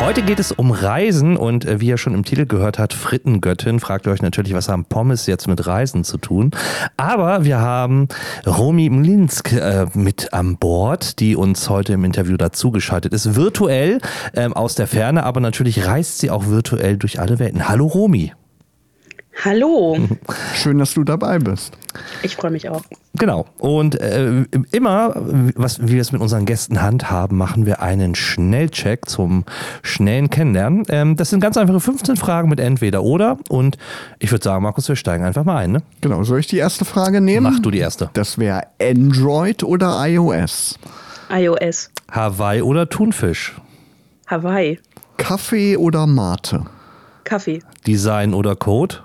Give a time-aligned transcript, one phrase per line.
[0.00, 3.80] Heute geht es um Reisen und äh, wie ihr schon im Titel gehört habt, Frittengöttin,
[3.80, 6.52] fragt ihr euch natürlich, was haben Pommes jetzt mit Reisen zu tun?
[6.96, 8.08] Aber wir haben
[8.46, 13.98] Romy Mlinsk äh, mit an Bord, die uns heute im Interview dazugeschaltet ist, virtuell
[14.34, 17.68] ähm, aus der Ferne, aber natürlich reist sie auch virtuell durch alle Welten.
[17.68, 18.32] Hallo Romy.
[19.42, 19.96] Hallo.
[20.54, 21.72] Schön, dass du dabei bist.
[22.22, 22.82] Ich freue mich auch.
[23.14, 23.46] Genau.
[23.58, 25.14] Und äh, immer,
[25.54, 29.44] was, wie wir es mit unseren Gästen handhaben, machen wir einen Schnellcheck zum
[29.82, 30.84] schnellen Kennenlernen.
[30.90, 33.38] Ähm, das sind ganz einfache 15 Fragen mit entweder oder.
[33.48, 33.78] Und
[34.18, 35.72] ich würde sagen, Markus, wir steigen einfach mal ein.
[35.72, 35.82] Ne?
[36.02, 36.22] Genau.
[36.22, 37.50] Soll ich die erste Frage nehmen?
[37.50, 38.10] Mach du die erste.
[38.12, 40.78] Das wäre Android oder iOS?
[41.30, 41.90] iOS.
[42.10, 43.54] Hawaii oder Thunfisch?
[44.26, 44.78] Hawaii.
[45.16, 46.64] Kaffee oder Mate?
[47.24, 47.62] Kaffee.
[47.86, 48.96] Design oder Code?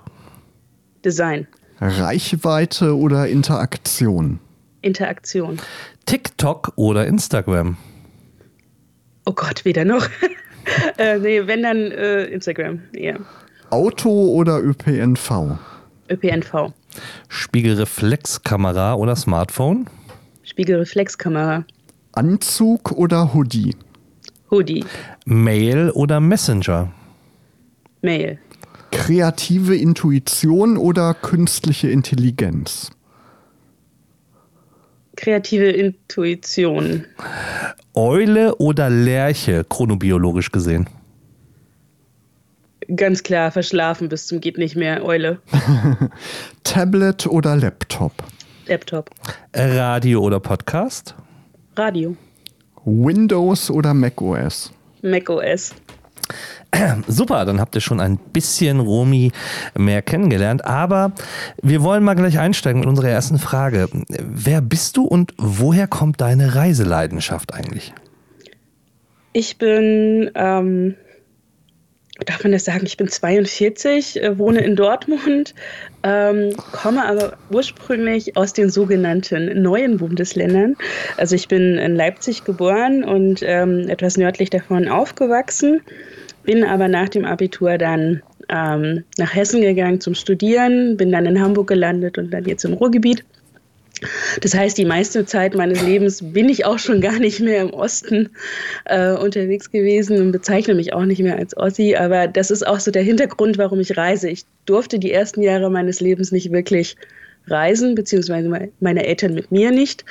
[1.06, 1.48] Design.
[1.80, 4.40] Reichweite oder Interaktion?
[4.82, 5.60] Interaktion.
[6.06, 7.78] TikTok oder Instagram?
[9.26, 10.08] Oh Gott, weder noch.
[10.98, 13.16] äh, nee, wenn dann äh, Instagram, ja.
[13.70, 15.58] Auto oder ÖPNV?
[16.10, 16.72] ÖPNV.
[17.28, 19.88] Spiegelreflexkamera oder Smartphone?
[20.44, 21.66] Spiegelreflexkamera.
[22.14, 23.76] Anzug oder Hoodie?
[24.52, 24.86] Hoodie.
[25.26, 26.92] Mail oder Messenger?
[28.02, 28.40] Mail.
[28.92, 32.92] Kreative Intuition oder künstliche Intelligenz?
[35.16, 37.06] Kreative Intuition.
[37.94, 40.88] Eule oder Lerche, chronobiologisch gesehen?
[42.96, 45.40] Ganz klar, verschlafen bis zum geht nicht mehr, Eule.
[46.64, 48.12] Tablet oder Laptop?
[48.68, 49.10] Laptop.
[49.54, 51.16] Radio oder Podcast?
[51.76, 52.16] Radio.
[52.84, 54.72] Windows oder macOS?
[55.02, 55.74] macOS.
[57.08, 59.32] Super, dann habt ihr schon ein bisschen Romy
[59.78, 60.66] mehr kennengelernt.
[60.66, 61.14] Aber
[61.62, 63.88] wir wollen mal gleich einsteigen mit unserer ersten Frage.
[64.10, 67.94] Wer bist du und woher kommt deine Reiseleidenschaft eigentlich?
[69.34, 70.96] Ich bin, ähm,
[72.26, 75.54] darf man das sagen, ich bin 42, äh, wohne in Dortmund,
[76.04, 80.78] ähm, komme aber ursprünglich aus den sogenannten neuen Bundesländern.
[81.18, 85.82] Also ich bin in Leipzig geboren und ähm, etwas nördlich davon aufgewachsen
[86.46, 91.42] bin aber nach dem Abitur dann ähm, nach Hessen gegangen zum Studieren, bin dann in
[91.42, 93.24] Hamburg gelandet und dann jetzt im Ruhrgebiet.
[94.42, 97.72] Das heißt, die meiste Zeit meines Lebens bin ich auch schon gar nicht mehr im
[97.72, 98.30] Osten
[98.86, 101.96] äh, unterwegs gewesen und bezeichne mich auch nicht mehr als Ossi.
[101.96, 104.30] Aber das ist auch so der Hintergrund, warum ich reise.
[104.30, 106.98] Ich durfte die ersten Jahre meines Lebens nicht wirklich
[107.48, 110.04] reisen, beziehungsweise meine Eltern mit mir nicht.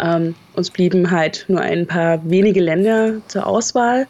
[0.00, 4.06] Ähm, uns blieben halt nur ein paar wenige Länder zur Auswahl.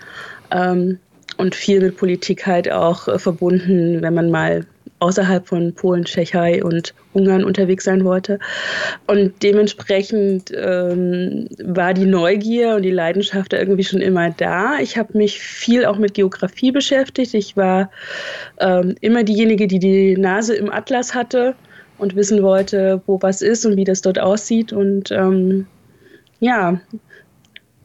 [0.50, 0.98] Ähm,
[1.42, 4.64] und viel mit Politik halt auch äh, verbunden, wenn man mal
[5.00, 8.38] außerhalb von Polen, Tschechei und Ungarn unterwegs sein wollte.
[9.08, 14.78] Und dementsprechend ähm, war die Neugier und die Leidenschaft irgendwie schon immer da.
[14.78, 17.34] Ich habe mich viel auch mit Geografie beschäftigt.
[17.34, 17.90] Ich war
[18.60, 21.56] ähm, immer diejenige, die die Nase im Atlas hatte
[21.98, 24.72] und wissen wollte, wo was ist und wie das dort aussieht.
[24.72, 25.66] Und ähm,
[26.38, 26.80] ja,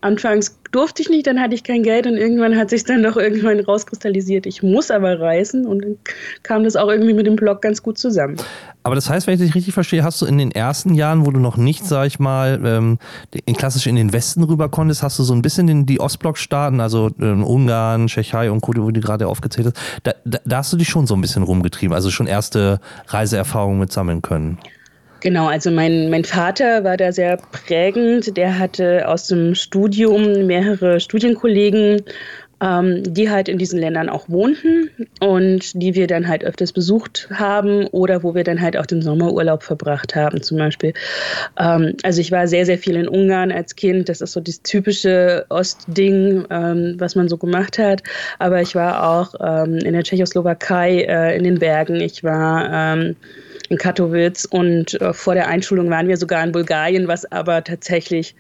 [0.02, 3.16] anfangs durfte ich nicht, dann hatte ich kein Geld und irgendwann hat sich dann doch
[3.16, 5.98] irgendwann rauskristallisiert, ich muss aber reisen und dann
[6.44, 8.36] kam das auch irgendwie mit dem Blog ganz gut zusammen.
[8.84, 11.32] Aber das heißt, wenn ich dich richtig verstehe, hast du in den ersten Jahren, wo
[11.32, 13.00] du noch nicht, sag ich mal, ähm,
[13.56, 17.10] klassisch in den Westen rüber konntest, hast du so ein bisschen den, die Ostblock-Staaten, also
[17.20, 20.78] ähm, Ungarn, Tschechei und Co., wo du gerade aufgezählt hast, da, da, da hast du
[20.78, 24.58] dich schon so ein bisschen rumgetrieben, also schon erste Reiseerfahrungen mit sammeln können.
[25.20, 28.38] Genau, also mein, mein Vater war da sehr prägend.
[28.38, 32.04] Der hatte aus dem Studium mehrere Studienkollegen,
[32.62, 34.90] ähm, die halt in diesen Ländern auch wohnten
[35.20, 39.02] und die wir dann halt öfters besucht haben oder wo wir dann halt auch den
[39.02, 40.94] Sommerurlaub verbracht haben zum Beispiel.
[41.58, 44.10] Ähm, also ich war sehr, sehr viel in Ungarn als Kind.
[44.10, 48.04] Das ist so das typische Ostding, ähm, was man so gemacht hat.
[48.40, 51.96] Aber ich war auch ähm, in der Tschechoslowakei äh, in den Bergen.
[52.02, 53.16] Ich war ähm,
[53.70, 58.36] in Katowice und äh, vor der Einschulung waren wir sogar in Bulgarien, was aber tatsächlich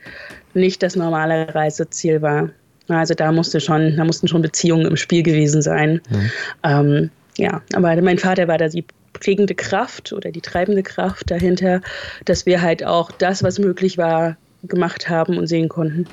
[0.54, 2.50] nicht das normale Reiseziel war.
[2.88, 6.02] Also da musste schon, da mussten schon Beziehungen im Spiel gewesen sein.
[6.10, 6.32] Mhm.
[6.64, 11.82] Ähm, ja, aber mein Vater war da die prägende Kraft oder die treibende Kraft dahinter,
[12.26, 16.08] dass wir halt auch das, was möglich war, gemacht haben und sehen konnten.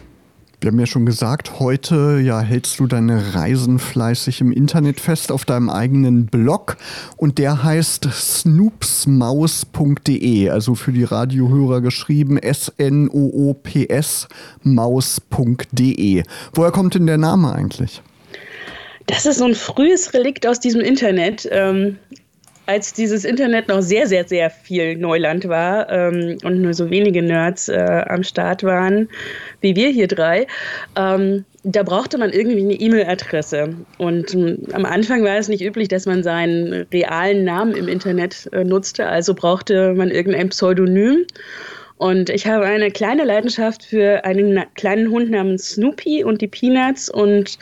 [0.65, 5.31] Wir haben ja schon gesagt, heute ja hältst du deine Reisen fleißig im Internet fest
[5.31, 6.79] auf deinem eigenen Blog
[7.19, 14.29] und der heißt snoopsmaus.de, also für die Radiohörer geschrieben S-N-O-O-P-S
[14.63, 16.23] maus.de.
[16.55, 18.01] Woher kommt denn der Name eigentlich?
[19.05, 21.47] Das ist so ein frühes Relikt aus diesem Internet.
[21.53, 21.99] Ähm,
[22.67, 27.23] als dieses Internet noch sehr, sehr, sehr viel Neuland war ähm, und nur so wenige
[27.23, 29.09] Nerds äh, am Start waren,
[29.61, 30.47] wie wir hier drei,
[30.97, 33.75] ähm, da brauchte man irgendwie eine E-Mail-Adresse.
[33.99, 38.49] Und ähm, am Anfang war es nicht üblich, dass man seinen realen Namen im Internet
[38.53, 41.25] äh, nutzte, also brauchte man irgendein Pseudonym.
[41.97, 47.09] Und ich habe eine kleine Leidenschaft für einen kleinen Hund namens Snoopy und die Peanuts.
[47.09, 47.59] Und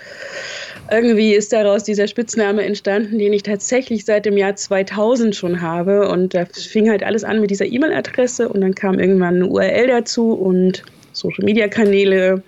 [0.91, 6.09] irgendwie ist daraus dieser Spitzname entstanden, den ich tatsächlich seit dem Jahr 2000 schon habe.
[6.09, 8.49] Und da fing halt alles an mit dieser E-Mail-Adresse.
[8.49, 10.83] Und dann kam irgendwann eine URL dazu und
[11.13, 12.43] Social-Media-Kanäle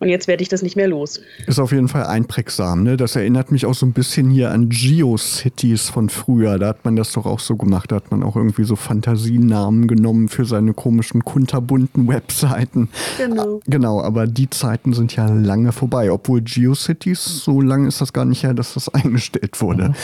[0.00, 1.20] und jetzt werde ich das nicht mehr los.
[1.46, 2.82] Ist auf jeden Fall einprägsam.
[2.82, 2.96] Ne?
[2.96, 6.58] Das erinnert mich auch so ein bisschen hier an GeoCities von früher.
[6.58, 7.92] Da hat man das doch auch so gemacht.
[7.92, 12.90] Da hat man auch irgendwie so Fantasienamen genommen für seine komischen, kunterbunten Webseiten.
[13.18, 13.60] Genau.
[13.66, 16.10] Genau, aber die Zeiten sind ja lange vorbei.
[16.10, 19.94] Obwohl GeoCities, so lange ist das gar nicht her, dass das eingestellt wurde.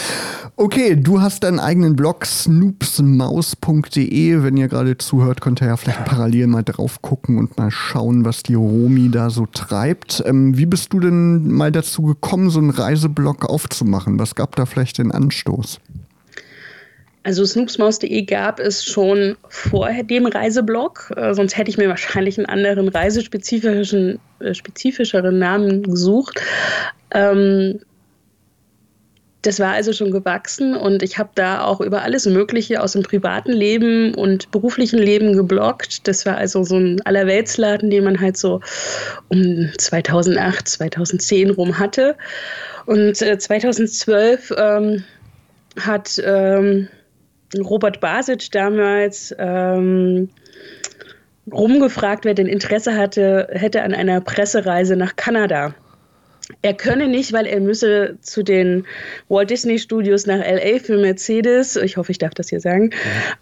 [0.57, 4.43] Okay, du hast deinen eigenen Blog snoopsmaus.de.
[4.43, 8.25] Wenn ihr gerade zuhört, könnt ihr ja vielleicht parallel mal drauf gucken und mal schauen,
[8.25, 10.23] was die Romi da so treibt schreibt.
[10.27, 14.19] Ähm, wie bist du denn mal dazu gekommen, so einen Reiseblog aufzumachen?
[14.19, 15.81] Was gab da vielleicht den Anstoß?
[17.23, 22.47] Also snoopsmaus.de gab es schon vor dem Reiseblog, äh, sonst hätte ich mir wahrscheinlich einen
[22.47, 26.41] anderen reisespezifischen äh, spezifischeren Namen gesucht.
[27.11, 27.81] Ähm,
[29.43, 33.03] das war also schon gewachsen und ich habe da auch über alles Mögliche aus dem
[33.03, 36.07] privaten Leben und beruflichen Leben gebloggt.
[36.07, 38.61] Das war also so ein Allerweltsladen, den man halt so
[39.29, 42.17] um 2008, 2010 rum hatte.
[42.85, 45.05] Und äh, 2012 ähm,
[45.79, 46.89] hat ähm,
[47.59, 50.29] Robert Basic damals ähm,
[51.51, 55.75] rumgefragt, wer denn Interesse hatte, hätte an einer Pressereise nach Kanada.
[56.63, 58.87] Er könne nicht, weil er müsse zu den
[59.29, 61.77] Walt Disney Studios nach LA für Mercedes.
[61.77, 62.91] Ich hoffe, ich darf das hier sagen.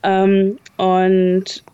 [0.05, 0.25] Ja.
[0.25, 1.65] Ähm, und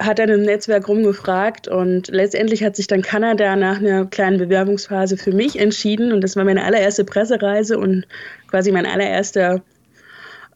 [0.00, 5.16] hat dann im Netzwerk rumgefragt und letztendlich hat sich dann Kanada nach einer kleinen Bewerbungsphase
[5.16, 8.04] für mich entschieden und das war meine allererste Pressereise und
[8.48, 9.62] quasi mein allererster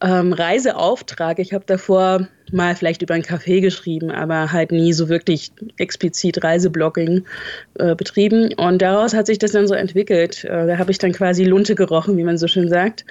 [0.01, 1.39] ähm, Reiseauftrag.
[1.39, 6.43] Ich habe davor mal vielleicht über einen Café geschrieben, aber halt nie so wirklich explizit
[6.43, 7.25] Reiseblogging
[7.75, 8.53] äh, betrieben.
[8.53, 10.43] Und daraus hat sich das dann so entwickelt.
[10.45, 13.05] Äh, da habe ich dann quasi Lunte gerochen, wie man so schön sagt.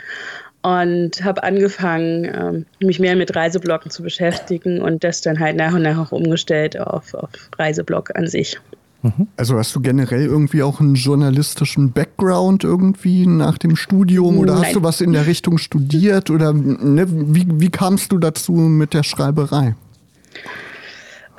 [0.62, 5.72] Und habe angefangen, ähm, mich mehr mit Reisebloggen zu beschäftigen und das dann halt nach
[5.72, 8.58] und nach auch umgestellt auf, auf Reiseblog an sich.
[9.02, 9.28] Mhm.
[9.36, 14.64] Also hast du generell irgendwie auch einen journalistischen Background irgendwie nach dem Studium oder Nein.
[14.64, 18.94] hast du was in der Richtung studiert oder ne, wie, wie kamst du dazu mit
[18.94, 19.76] der Schreiberei?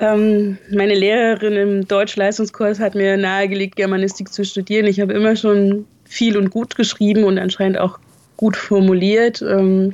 [0.00, 4.86] Ähm, meine Lehrerin im Deutschleistungskurs hat mir nahegelegt, Germanistik zu studieren.
[4.86, 7.98] Ich habe immer schon viel und gut geschrieben und anscheinend auch
[8.40, 9.42] gut formuliert.
[9.42, 9.92] Ähm,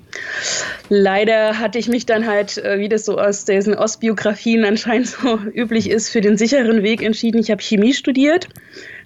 [0.89, 5.37] leider hatte ich mich dann halt, äh, wie das so aus diesen Ostbiografien anscheinend so
[5.53, 7.41] üblich ist, für den sicheren Weg entschieden.
[7.41, 8.49] Ich habe Chemie studiert,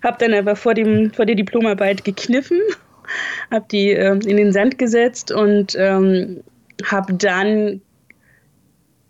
[0.05, 2.59] habe dann aber vor, dem, vor der Diplomarbeit gekniffen,
[3.51, 6.43] habe die äh, in den Sand gesetzt und ähm,
[6.85, 7.81] habe dann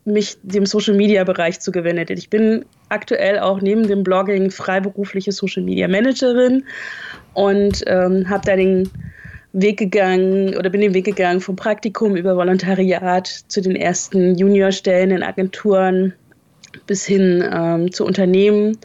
[0.04, 2.08] mich dem Social Media Bereich zugewendet.
[2.10, 6.64] Ich bin aktuell auch neben dem Blogging freiberufliche Social Media Managerin
[7.34, 8.88] und ähm, habe da den
[9.52, 15.10] Weg gegangen oder bin den Weg gegangen vom Praktikum über Volontariat zu den ersten Juniorstellen
[15.10, 16.14] in Agenturen
[16.86, 18.78] bis hin ähm, zu Unternehmen.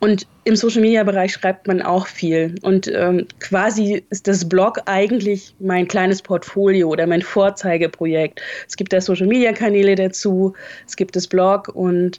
[0.00, 2.54] Und im Social Media Bereich schreibt man auch viel.
[2.62, 8.40] Und ähm, quasi ist das Blog eigentlich mein kleines Portfolio oder mein Vorzeigeprojekt.
[8.68, 10.54] Es gibt da Social Media Kanäle dazu,
[10.86, 12.18] es gibt das Blog und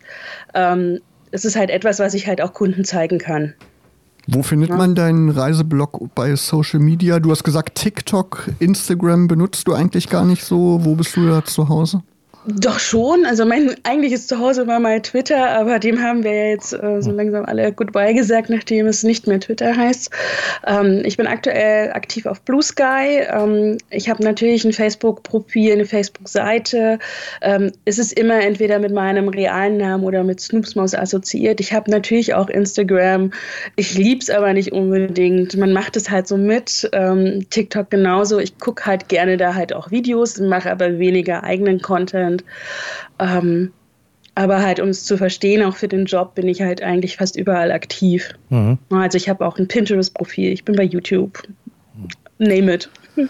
[0.54, 1.00] ähm,
[1.32, 3.54] es ist halt etwas, was ich halt auch Kunden zeigen kann.
[4.28, 4.76] Wo findet ja.
[4.76, 7.20] man deinen Reiseblog bei Social Media?
[7.20, 10.80] Du hast gesagt, TikTok, Instagram benutzt du eigentlich gar nicht so.
[10.84, 12.02] Wo bist du da zu Hause?
[12.48, 13.26] Doch schon.
[13.26, 17.44] Also mein eigentliches Zuhause war mal Twitter, aber dem haben wir jetzt äh, so langsam
[17.46, 20.12] alle Goodbye gesagt, nachdem es nicht mehr Twitter heißt.
[20.68, 23.24] Ähm, ich bin aktuell aktiv auf Blue Sky.
[23.32, 27.00] Ähm, ich habe natürlich ein Facebook-Profil, eine Facebook-Seite.
[27.42, 31.60] Ähm, es ist immer entweder mit meinem realen Namen oder mit Snoopsmaus assoziiert.
[31.60, 33.32] Ich habe natürlich auch Instagram.
[33.76, 35.58] Ich liebe es aber nicht unbedingt.
[35.58, 36.88] Man macht es halt so mit.
[36.94, 38.38] Ähm, TikTok genauso.
[38.38, 42.35] Ich gucke halt gerne da halt auch Videos, mache aber weniger eigenen Content.
[42.36, 42.44] Und
[43.20, 43.72] ähm,
[44.38, 47.38] aber halt, um es zu verstehen, auch für den Job bin ich halt eigentlich fast
[47.38, 48.34] überall aktiv.
[48.50, 48.78] Mhm.
[48.90, 51.42] Also ich habe auch ein Pinterest-Profil, ich bin bei YouTube.
[52.38, 52.90] Name it.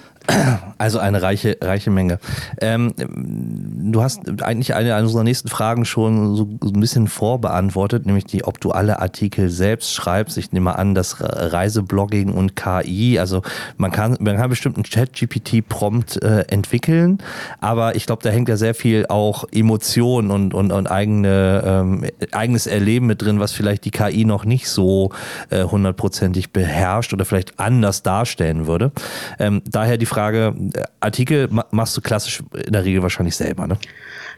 [0.78, 2.20] Also eine reiche, reiche Menge.
[2.60, 8.44] Ähm, du hast eigentlich eine unserer nächsten Fragen schon so ein bisschen vorbeantwortet, nämlich die,
[8.44, 10.38] ob du alle Artikel selbst schreibst.
[10.38, 13.42] Ich nehme an, dass Reiseblogging und KI, also
[13.78, 17.20] man kann, man kann bestimmt einen Chat-GPT-Prompt äh, entwickeln,
[17.62, 22.06] aber ich glaube, da hängt ja sehr viel auch Emotion und, und, und eigene, ähm,
[22.32, 25.12] eigenes Erleben mit drin, was vielleicht die KI noch nicht so
[25.50, 28.92] äh, hundertprozentig beherrscht oder vielleicht anders darstellen würde.
[29.40, 30.52] Ähm, daher die Frage, äh,
[31.00, 33.78] Artikel machst du klassisch in der Regel wahrscheinlich selber, ne?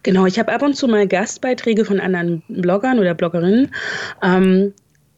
[0.03, 3.72] Genau, ich habe ab und zu mal Gastbeiträge von anderen Bloggern oder Bloggerinnen.
[4.22, 4.74] Ähm,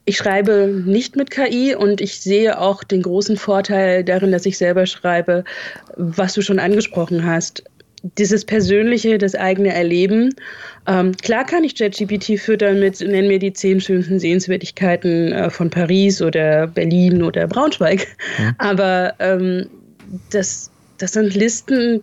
[0.05, 4.57] ich schreibe nicht mit KI und ich sehe auch den großen Vorteil darin, dass ich
[4.57, 5.43] selber schreibe,
[5.97, 7.63] was du schon angesprochen hast.
[8.17, 10.33] Dieses Persönliche, das eigene Erleben.
[10.87, 15.69] Ähm, klar kann ich ChatGPT füttern mit, nenn mir die zehn schönsten Sehenswürdigkeiten äh, von
[15.69, 18.07] Paris oder Berlin oder Braunschweig.
[18.39, 18.55] Mhm.
[18.57, 19.69] Aber ähm,
[20.29, 22.01] das, das sind Listen,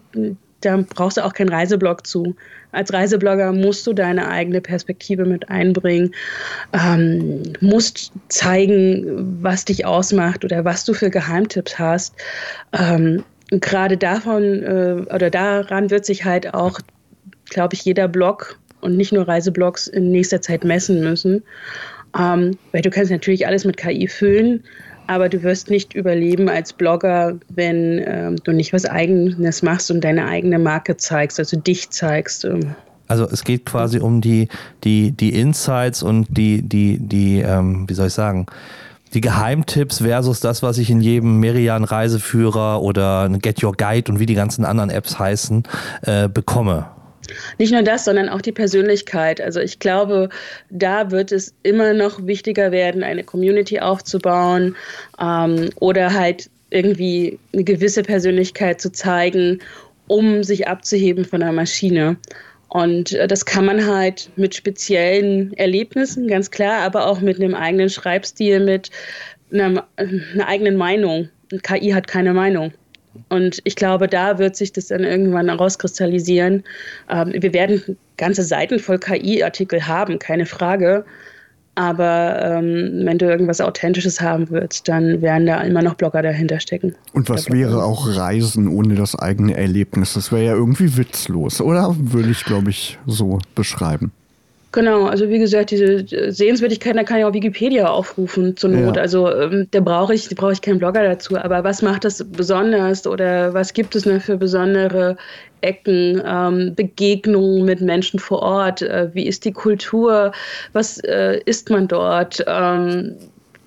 [0.60, 2.34] da brauchst du auch keinen Reiseblog zu.
[2.72, 6.14] Als Reiseblogger musst du deine eigene Perspektive mit einbringen,
[6.72, 12.14] ähm, musst zeigen, was dich ausmacht oder was du für Geheimtipps hast.
[12.72, 16.80] Ähm, Gerade davon äh, oder daran wird sich halt auch,
[17.46, 21.42] glaube ich, jeder Blog und nicht nur Reiseblogs in nächster Zeit messen müssen.
[22.18, 24.64] Ähm, weil du kannst natürlich alles mit KI füllen,
[25.06, 30.02] aber du wirst nicht überleben als Blogger, wenn ähm, du nicht was Eigenes machst und
[30.02, 32.44] deine eigene Marke zeigst, also dich zeigst.
[32.44, 32.74] Ähm.
[33.08, 34.48] Also es geht quasi um die,
[34.84, 38.46] die, die Insights und die, die, die, ähm, wie soll ich sagen,
[39.14, 44.18] die Geheimtipps versus das, was ich in jedem Merian Reiseführer oder Get Your Guide und
[44.18, 45.62] wie die ganzen anderen Apps heißen,
[46.02, 46.86] äh, bekomme.
[47.58, 49.40] Nicht nur das, sondern auch die Persönlichkeit.
[49.40, 50.28] Also ich glaube,
[50.70, 54.76] da wird es immer noch wichtiger werden, eine Community aufzubauen
[55.20, 59.60] ähm, oder halt irgendwie eine gewisse Persönlichkeit zu zeigen,
[60.08, 62.16] um sich abzuheben von der Maschine.
[62.68, 67.54] Und äh, das kann man halt mit speziellen Erlebnissen, ganz klar, aber auch mit einem
[67.54, 68.90] eigenen Schreibstil, mit
[69.52, 71.28] einer, einer eigenen Meinung.
[71.62, 72.72] KI hat keine Meinung.
[73.28, 76.64] Und ich glaube, da wird sich das dann irgendwann herauskristallisieren.
[77.10, 81.04] Ähm, wir werden ganze Seiten voll KI-Artikel haben, keine Frage.
[81.76, 86.58] Aber ähm, wenn du irgendwas Authentisches haben willst, dann werden da immer noch Blogger dahinter
[86.58, 86.94] stecken.
[87.12, 90.14] Und was wäre auch Reisen ohne das eigene Erlebnis?
[90.14, 91.94] Das wäre ja irgendwie witzlos, oder?
[91.98, 94.10] Würde ich, glaube ich, so beschreiben.
[94.72, 98.96] Genau, also wie gesagt, diese Sehenswürdigkeiten, da kann ich auch Wikipedia aufrufen zur Not.
[98.96, 99.02] Ja.
[99.02, 101.36] Also ähm, da brauche ich, brauche ich keinen Blogger dazu.
[101.36, 105.16] Aber was macht das besonders oder was gibt es denn für besondere
[105.62, 108.82] Ecken, ähm, Begegnungen mit Menschen vor Ort?
[108.82, 110.32] Äh, wie ist die Kultur?
[110.74, 112.44] Was äh, isst man dort?
[112.46, 113.14] Ähm,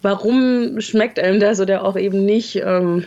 [0.01, 2.57] warum schmeckt einem das oder auch eben nicht?
[2.57, 3.05] Ähm,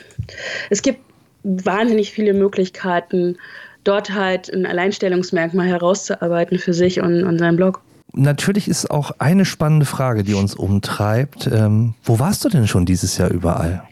[0.70, 0.98] es gibt
[1.44, 3.36] wahnsinnig viele Möglichkeiten,
[3.84, 7.82] dort halt ein Alleinstellungsmerkmal herauszuarbeiten für sich und, und seinen Blog
[8.14, 11.46] natürlich ist auch eine spannende Frage, die uns umtreibt.
[11.46, 13.82] Ähm, wo warst du denn schon dieses Jahr überall?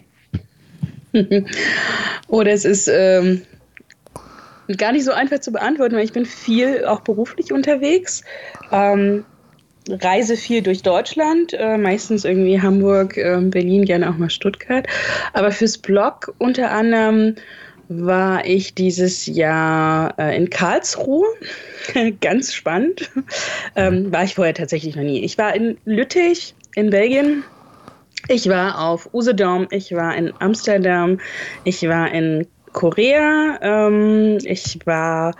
[2.27, 3.41] oh, das ist ähm,
[4.77, 8.23] gar nicht so einfach zu beantworten, weil ich bin viel auch beruflich unterwegs.
[8.71, 9.25] Ähm,
[9.89, 14.87] reise viel durch Deutschland, äh, meistens irgendwie Hamburg, äh, Berlin, gerne auch mal Stuttgart.
[15.33, 17.35] Aber fürs Blog unter anderem
[17.99, 21.27] war ich dieses Jahr äh, in Karlsruhe.
[22.21, 23.09] Ganz spannend.
[23.75, 25.23] Ähm, war ich vorher tatsächlich noch nie.
[25.23, 27.43] Ich war in Lüttich in Belgien.
[28.27, 29.67] Ich war auf Usedom.
[29.71, 31.19] Ich war in Amsterdam.
[31.63, 33.59] Ich war in Korea.
[33.61, 35.35] Ähm, ich war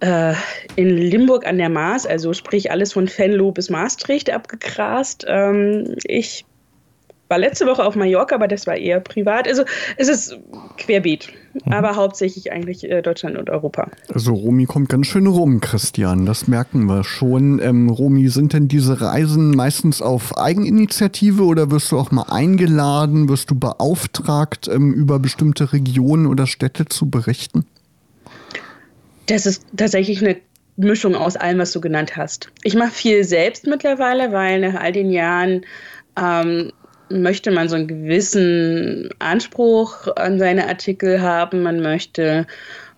[0.00, 0.34] äh,
[0.76, 5.24] in Limburg an der Maas, also sprich alles von Venlo bis Maastricht abgegrast.
[5.28, 6.44] Ähm, ich
[7.28, 9.46] war letzte Woche auf Mallorca, aber das war eher privat.
[9.46, 9.64] Also
[9.96, 10.38] es ist
[10.78, 11.28] querbeet,
[11.64, 11.72] mhm.
[11.72, 13.90] aber hauptsächlich eigentlich äh, Deutschland und Europa.
[14.12, 17.60] Also Romy kommt ganz schön rum, Christian, das merken wir schon.
[17.60, 23.28] Ähm, Romy, sind denn diese Reisen meistens auf Eigeninitiative oder wirst du auch mal eingeladen,
[23.28, 27.66] wirst du beauftragt, ähm, über bestimmte Regionen oder Städte zu berichten?
[29.26, 30.36] Das ist tatsächlich eine
[30.78, 32.50] Mischung aus allem, was du genannt hast.
[32.62, 35.66] Ich mache viel selbst mittlerweile, weil nach all den Jahren
[36.16, 36.72] ähm,
[37.10, 42.46] möchte man so einen gewissen Anspruch an seine Artikel haben, man möchte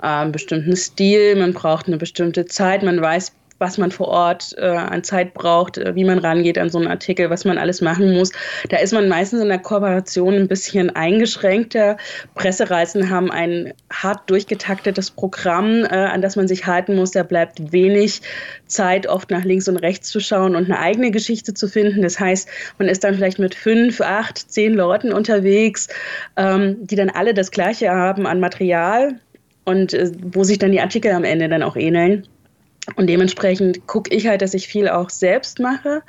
[0.03, 4.55] äh, einen bestimmten Stil, man braucht eine bestimmte Zeit, man weiß, was man vor Ort
[4.59, 7.83] äh, an Zeit braucht, äh, wie man rangeht an so einen Artikel, was man alles
[7.83, 8.33] machen muss.
[8.71, 11.99] Da ist man meistens in der Kooperation ein bisschen eingeschränkter.
[12.35, 17.11] Pressereisen haben ein hart durchgetaktetes Programm, äh, an das man sich halten muss.
[17.11, 18.23] Da bleibt wenig
[18.67, 22.01] Zeit, oft nach links und rechts zu schauen und eine eigene Geschichte zu finden.
[22.01, 22.49] Das heißt,
[22.79, 25.89] man ist dann vielleicht mit fünf, acht, zehn Leuten unterwegs,
[26.37, 29.21] ähm, die dann alle das Gleiche haben an Material
[29.67, 32.27] und äh, wo sich dann die Artikel am Ende dann auch ähneln.
[32.97, 36.03] Und dementsprechend gucke ich halt, dass ich viel auch selbst mache,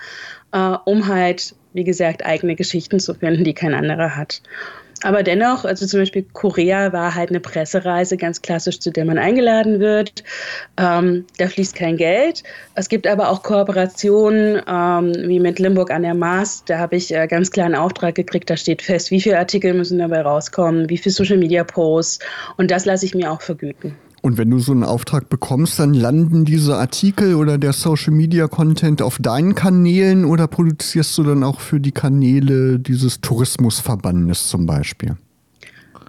[0.51, 4.41] äh, um halt, wie gesagt, eigene Geschichten zu finden, die kein anderer hat.
[5.03, 9.17] Aber dennoch, also zum Beispiel Korea war halt eine Pressereise, ganz klassisch, zu der man
[9.17, 10.23] eingeladen wird.
[10.77, 12.43] Ähm, da fließt kein Geld.
[12.75, 16.63] Es gibt aber auch Kooperationen, ähm, wie mit Limburg an der Maas.
[16.65, 18.50] Da habe ich äh, ganz klar einen Auftrag gekriegt.
[18.50, 22.19] Da steht fest, wie viele Artikel müssen dabei rauskommen, wie viele Social Media Posts.
[22.57, 23.95] Und das lasse ich mir auch vergüten.
[24.21, 28.47] Und wenn du so einen Auftrag bekommst, dann landen diese Artikel oder der Social Media
[28.47, 34.67] Content auf deinen Kanälen oder produzierst du dann auch für die Kanäle dieses Tourismusverbandes zum
[34.67, 35.17] Beispiel?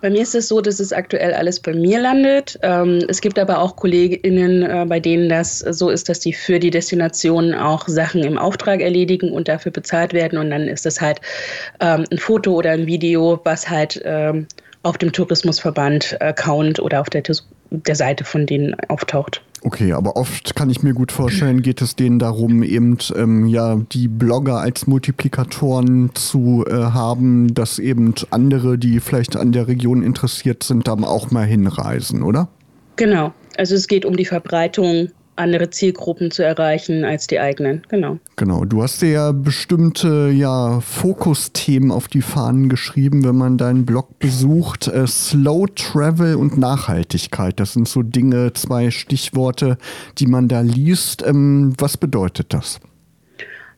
[0.03, 2.59] Bei mir ist es so, dass es aktuell alles bei mir landet.
[2.63, 6.59] Ähm, es gibt aber auch KollegInnen, äh, bei denen das so ist, dass die für
[6.59, 10.41] die Destination auch Sachen im Auftrag erledigen und dafür bezahlt werden.
[10.41, 11.21] Und dann ist es halt
[11.79, 14.49] ähm, ein Foto oder ein Video, was halt ähm,
[14.83, 17.23] auf dem Tourismusverband-Account oder auf der,
[17.73, 19.43] der Seite von denen auftaucht.
[19.65, 23.77] Okay, aber oft kann ich mir gut vorstellen, geht es denen darum, eben ähm, ja
[23.93, 30.03] die Blogger als Multiplikatoren zu äh, haben, dass eben andere, die vielleicht an der Region
[30.03, 32.49] interessiert sind, dann auch mal hinreisen, oder?
[32.97, 33.33] Genau.
[33.57, 37.83] Also es geht um die Verbreitung andere Zielgruppen zu erreichen als die eigenen.
[37.89, 38.19] Genau.
[38.37, 38.65] Genau.
[38.65, 44.19] Du hast dir ja bestimmte ja, Fokusthemen auf die Fahnen geschrieben, wenn man deinen Blog
[44.19, 44.89] besucht.
[44.89, 47.59] Äh, Slow Travel und Nachhaltigkeit.
[47.59, 49.79] Das sind so Dinge, zwei Stichworte,
[50.19, 51.25] die man da liest.
[51.27, 52.81] Ähm, was bedeutet das?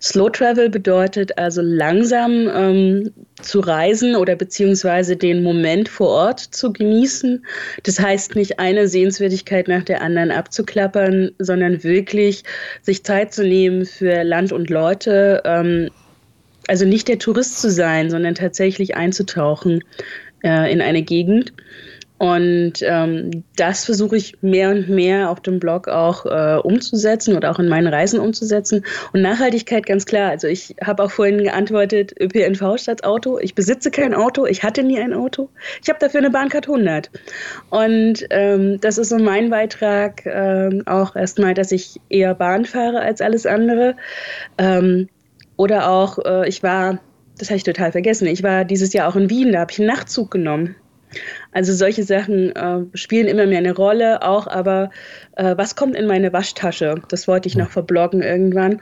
[0.05, 6.75] Slow Travel bedeutet also langsam ähm, zu reisen oder beziehungsweise den Moment vor Ort zu
[6.75, 7.43] genießen.
[7.85, 12.45] Das heißt nicht eine Sehenswürdigkeit nach der anderen abzuklappern, sondern wirklich
[12.83, 15.41] sich Zeit zu nehmen für Land und Leute.
[15.47, 15.89] Ähm,
[16.69, 19.83] also nicht der Tourist zu sein, sondern tatsächlich einzutauchen
[20.43, 21.55] äh, in eine Gegend.
[22.17, 27.51] Und ähm, das versuche ich mehr und mehr auf dem Blog auch äh, umzusetzen oder
[27.51, 28.85] auch in meinen Reisen umzusetzen.
[29.13, 30.31] Und Nachhaltigkeit ganz klar.
[30.31, 33.39] Also ich habe auch vorhin geantwortet, ÖPNV statt Auto.
[33.41, 35.51] Ich besitze kein Auto, ich hatte nie ein Auto.
[35.83, 37.11] Ich habe dafür eine Bahncard 100.
[37.71, 43.01] Und ähm, das ist so mein Beitrag ähm, auch erstmal, dass ich eher Bahn fahre
[43.01, 43.97] als alles andere.
[44.57, 45.09] Ähm,
[45.57, 47.01] oder auch, äh, ich war,
[47.39, 49.79] das habe ich total vergessen, ich war dieses Jahr auch in Wien, da habe ich
[49.81, 50.77] einen Nachtzug genommen.
[51.55, 54.91] Also solche Sachen äh, spielen immer mehr eine Rolle, auch aber
[55.37, 56.97] äh, was kommt in meine Waschtasche?
[57.09, 58.81] Das wollte ich noch verbloggen irgendwann.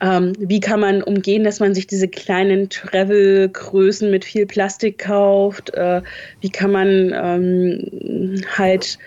[0.00, 5.74] Ähm, wie kann man umgehen, dass man sich diese kleinen Travel-Größen mit viel Plastik kauft?
[5.74, 6.00] Äh,
[6.40, 8.98] wie kann man ähm, halt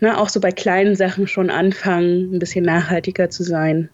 [0.00, 3.90] ne, auch so bei kleinen Sachen schon anfangen, ein bisschen nachhaltiger zu sein?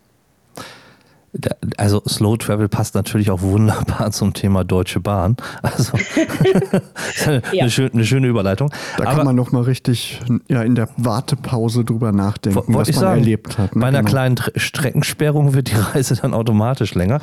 [1.79, 5.37] Also Slow Travel passt natürlich auch wunderbar zum Thema Deutsche Bahn.
[5.63, 5.93] Also
[7.27, 7.69] eine, ja.
[7.71, 8.71] schöne, eine, schöne Überleitung.
[8.99, 13.01] Da Aber, kann man noch mal richtig ja, in der Wartepause drüber nachdenken, was man
[13.01, 13.75] sagen, erlebt hat.
[13.75, 13.81] Ne?
[13.81, 14.11] Bei einer genau.
[14.11, 17.21] kleinen Streckensperrung wird die Reise dann automatisch länger.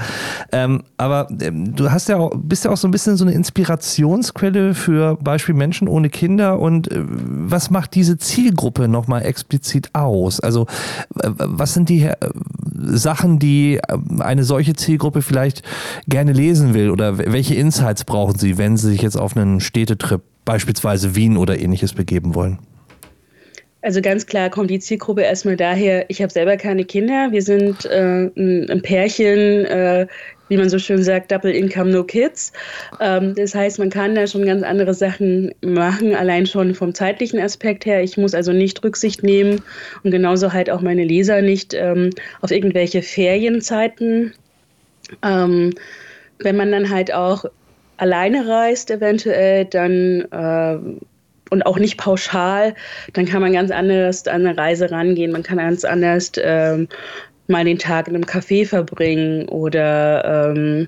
[0.52, 3.34] Ähm, aber ähm, du hast ja auch, bist ja auch so ein bisschen so eine
[3.34, 6.60] Inspirationsquelle für Beispiel Menschen ohne Kinder.
[6.60, 10.39] Und äh, was macht diese Zielgruppe noch mal explizit aus?
[10.39, 10.65] Also
[11.22, 12.15] äh, was sind die äh,
[12.76, 13.80] Sachen, die
[14.19, 15.63] eine solche Zielgruppe vielleicht
[16.07, 16.89] gerne lesen will?
[16.89, 21.59] Oder welche Insights brauchen Sie, wenn Sie sich jetzt auf einen Städtetrip, beispielsweise Wien oder
[21.59, 22.59] ähnliches, begeben wollen?
[23.81, 27.85] Also ganz klar kommt die Zielgruppe erstmal daher, ich habe selber keine Kinder, wir sind
[27.85, 30.05] äh, ein Pärchen, äh,
[30.49, 32.51] wie man so schön sagt, Double Income, No Kids.
[32.99, 37.39] Ähm, das heißt, man kann da schon ganz andere Sachen machen, allein schon vom zeitlichen
[37.39, 38.03] Aspekt her.
[38.03, 39.61] Ich muss also nicht Rücksicht nehmen
[40.03, 42.09] und genauso halt auch meine Leser nicht ähm,
[42.41, 44.33] auf irgendwelche Ferienzeiten.
[45.23, 45.73] Ähm,
[46.39, 47.45] wenn man dann halt auch
[47.97, 50.77] alleine reist, eventuell, dann äh,
[51.49, 52.75] und auch nicht pauschal,
[53.13, 55.31] dann kann man ganz anders an eine Reise rangehen.
[55.31, 56.88] Man kann ganz anders ähm,
[57.47, 60.88] mal den Tag in einem Café verbringen oder ähm,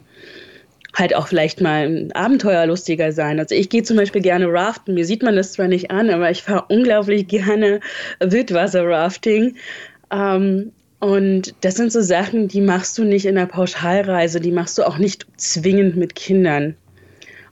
[0.94, 3.40] halt auch vielleicht mal abenteuerlustiger sein.
[3.40, 4.94] Also ich gehe zum Beispiel gerne raften.
[4.94, 7.80] Mir sieht man das zwar nicht an, aber ich fahre unglaublich gerne
[8.20, 9.56] Wildwasser-Rafting.
[10.12, 14.78] Ähm, und das sind so Sachen, die machst du nicht in einer Pauschalreise, die machst
[14.78, 16.76] du auch nicht zwingend mit Kindern.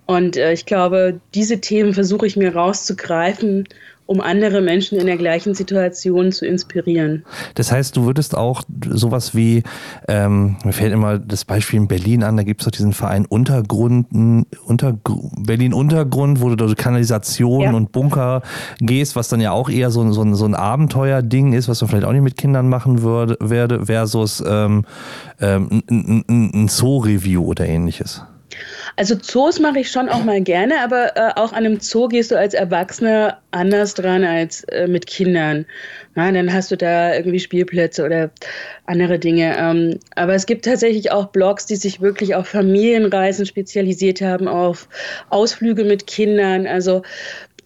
[0.09, 3.67] Und äh, ich glaube, diese Themen versuche ich mir rauszugreifen
[4.07, 7.23] um andere Menschen in der gleichen Situation zu inspirieren.
[7.53, 9.61] Das heißt, du würdest auch sowas wie,
[10.07, 13.27] ähm, mir fällt immer das Beispiel in Berlin an, da gibt es doch diesen Verein
[13.27, 14.07] Untergrund,
[14.65, 14.97] Unter,
[15.37, 17.71] Berlin Untergrund, wo du durch Kanalisation ja.
[17.71, 18.41] und Bunker
[18.79, 22.05] gehst, was dann ja auch eher so, so, so ein Abenteuerding ist, was man vielleicht
[22.05, 24.85] auch nicht mit Kindern machen würde, werde, versus ähm,
[25.39, 28.23] ähm, ein, ein, ein Zoo-Review oder ähnliches.
[28.95, 32.31] Also Zoos mache ich schon auch mal gerne, aber äh, auch an einem Zoo gehst
[32.31, 35.65] du als Erwachsener anders dran als äh, mit Kindern.
[36.15, 38.31] Na, dann hast du da irgendwie Spielplätze oder
[38.85, 39.55] andere Dinge.
[39.57, 44.89] Ähm, aber es gibt tatsächlich auch Blogs, die sich wirklich auf Familienreisen spezialisiert haben, auf
[45.29, 46.67] Ausflüge mit Kindern.
[46.67, 47.03] Also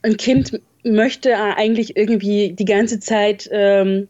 [0.04, 4.08] ein Kind möchte eigentlich irgendwie die ganze Zeit ähm,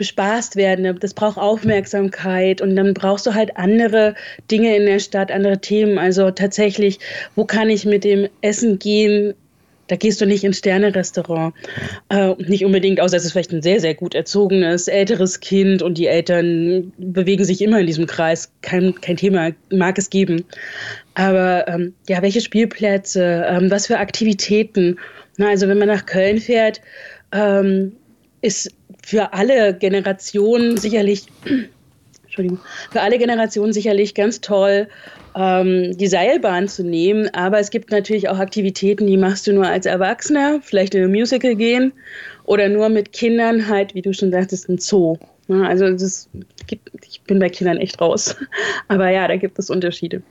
[0.00, 0.98] bespaßt werden.
[0.98, 4.14] Das braucht Aufmerksamkeit und dann brauchst du halt andere
[4.50, 5.98] Dinge in der Stadt, andere Themen.
[5.98, 6.98] Also tatsächlich,
[7.36, 9.34] wo kann ich mit dem Essen gehen?
[9.88, 11.52] Da gehst du nicht ins Sterne-Restaurant.
[12.08, 15.98] Äh, nicht unbedingt, außer es ist vielleicht ein sehr, sehr gut erzogenes, älteres Kind und
[15.98, 18.50] die Eltern bewegen sich immer in diesem Kreis.
[18.62, 20.44] Kein, kein Thema mag es geben.
[21.12, 24.98] Aber ähm, ja, welche Spielplätze, ähm, was für Aktivitäten?
[25.36, 26.80] Na, also wenn man nach Köln fährt,
[27.32, 27.92] ähm,
[28.40, 28.70] ist
[29.10, 31.26] für alle Generationen sicherlich,
[32.22, 32.60] Entschuldigung,
[32.92, 34.86] für alle Generationen sicherlich ganz toll,
[35.34, 37.28] ähm, die Seilbahn zu nehmen.
[37.34, 41.10] Aber es gibt natürlich auch Aktivitäten, die machst du nur als Erwachsener, vielleicht in ein
[41.10, 41.92] Musical gehen
[42.44, 45.16] oder nur mit Kindern halt, wie du schon sagtest, ein Zoo.
[45.48, 46.28] Also das
[46.68, 48.36] gibt, ich bin bei Kindern echt raus.
[48.86, 50.22] Aber ja, da gibt es Unterschiede.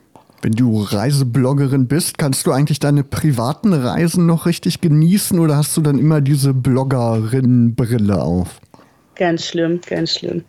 [0.42, 5.76] Wenn du Reisebloggerin bist, kannst du eigentlich deine privaten Reisen noch richtig genießen oder hast
[5.76, 8.62] du dann immer diese Bloggerin-Brille auf?
[9.19, 10.45] Ganz schlimm, ganz schlimm.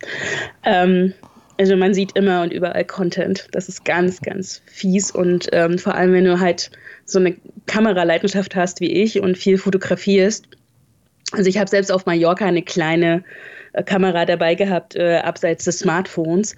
[0.62, 1.12] Ähm,
[1.59, 3.48] also man sieht immer und überall Content.
[3.50, 5.11] Das ist ganz, ganz fies.
[5.11, 6.70] Und ähm, vor allem, wenn du halt
[7.04, 7.35] so eine
[7.66, 10.46] Kameraleidenschaft hast wie ich und viel fotografierst.
[11.33, 13.24] Also ich habe selbst auf Mallorca eine kleine
[13.72, 16.54] äh, Kamera dabei gehabt, äh, abseits des Smartphones.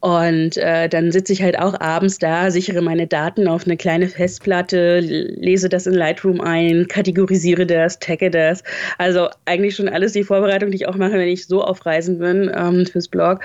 [0.00, 4.08] Und äh, dann sitze ich halt auch abends da, sichere meine Daten auf eine kleine
[4.08, 8.62] Festplatte, lese das in Lightroom ein, kategorisiere das, tagge das.
[8.98, 12.18] Also eigentlich schon alles die Vorbereitung, die ich auch mache, wenn ich so auf Reisen
[12.18, 13.40] bin ähm, fürs Blog.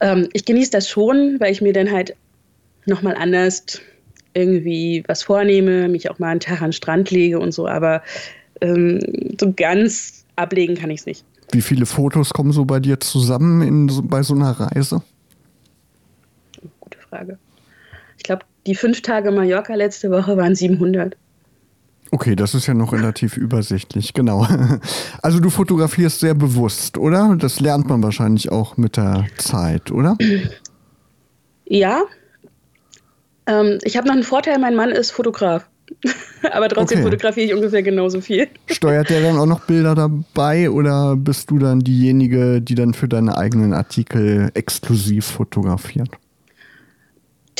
[0.00, 2.16] Ähm, ich genieße das schon, weil ich mir dann halt
[2.86, 3.80] nochmal anders
[4.34, 8.02] irgendwie was vornehme, mich auch mal einen Tag an den Strand lege und so, aber
[8.60, 9.00] ähm,
[9.38, 11.24] so ganz ablegen kann ich es nicht.
[11.52, 15.02] Wie viele Fotos kommen so bei dir zusammen in, bei so einer Reise?
[17.10, 17.38] Frage.
[18.16, 21.16] Ich glaube, die fünf Tage Mallorca letzte Woche waren 700.
[22.12, 24.46] Okay, das ist ja noch relativ übersichtlich, genau.
[25.22, 27.36] Also du fotografierst sehr bewusst, oder?
[27.38, 30.16] Das lernt man wahrscheinlich auch mit der Zeit, oder?
[31.66, 32.02] Ja.
[33.46, 35.66] Ähm, ich habe noch einen Vorteil, mein Mann ist Fotograf.
[36.52, 37.10] Aber trotzdem okay.
[37.10, 38.48] fotografiere ich ungefähr genauso viel.
[38.70, 43.08] Steuert der dann auch noch Bilder dabei oder bist du dann diejenige, die dann für
[43.08, 46.10] deine eigenen Artikel exklusiv fotografiert?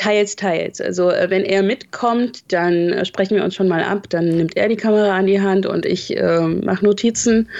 [0.01, 0.81] Teils, teils.
[0.81, 4.09] Also äh, wenn er mitkommt, dann äh, sprechen wir uns schon mal ab.
[4.09, 7.51] Dann nimmt er die Kamera an die Hand und ich äh, mache Notizen.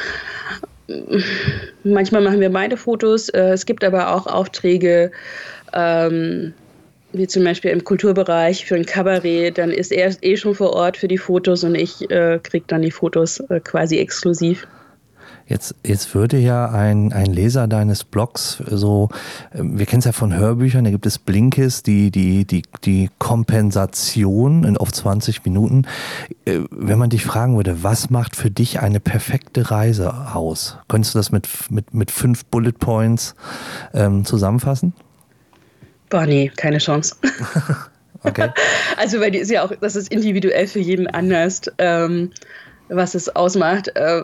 [1.85, 3.29] Manchmal machen wir beide Fotos.
[3.29, 5.11] Äh, es gibt aber auch Aufträge,
[5.75, 6.55] ähm,
[7.13, 9.59] wie zum Beispiel im Kulturbereich für ein Kabarett.
[9.59, 12.81] Dann ist er eh schon vor Ort für die Fotos und ich äh, kriege dann
[12.81, 14.67] die Fotos äh, quasi exklusiv.
[15.51, 19.09] Jetzt, jetzt würde ja ein, ein Leser deines Blogs so,
[19.53, 23.11] ähm, wir kennen es ja von Hörbüchern, da gibt es Blinkist, die, die, die, die
[23.19, 25.89] Kompensation in auf 20 Minuten.
[26.45, 30.79] Äh, wenn man dich fragen würde, was macht für dich eine perfekte Reise aus?
[30.87, 33.35] Könntest du das mit, mit, mit fünf Bullet Points
[33.93, 34.93] ähm, zusammenfassen?
[36.11, 37.17] Boah, nee, keine Chance.
[38.23, 38.51] okay.
[38.97, 42.31] Also, weil die ist ja auch, das ist individuell für jeden anders, ähm,
[42.89, 43.89] was es ausmacht.
[43.97, 44.23] Äh,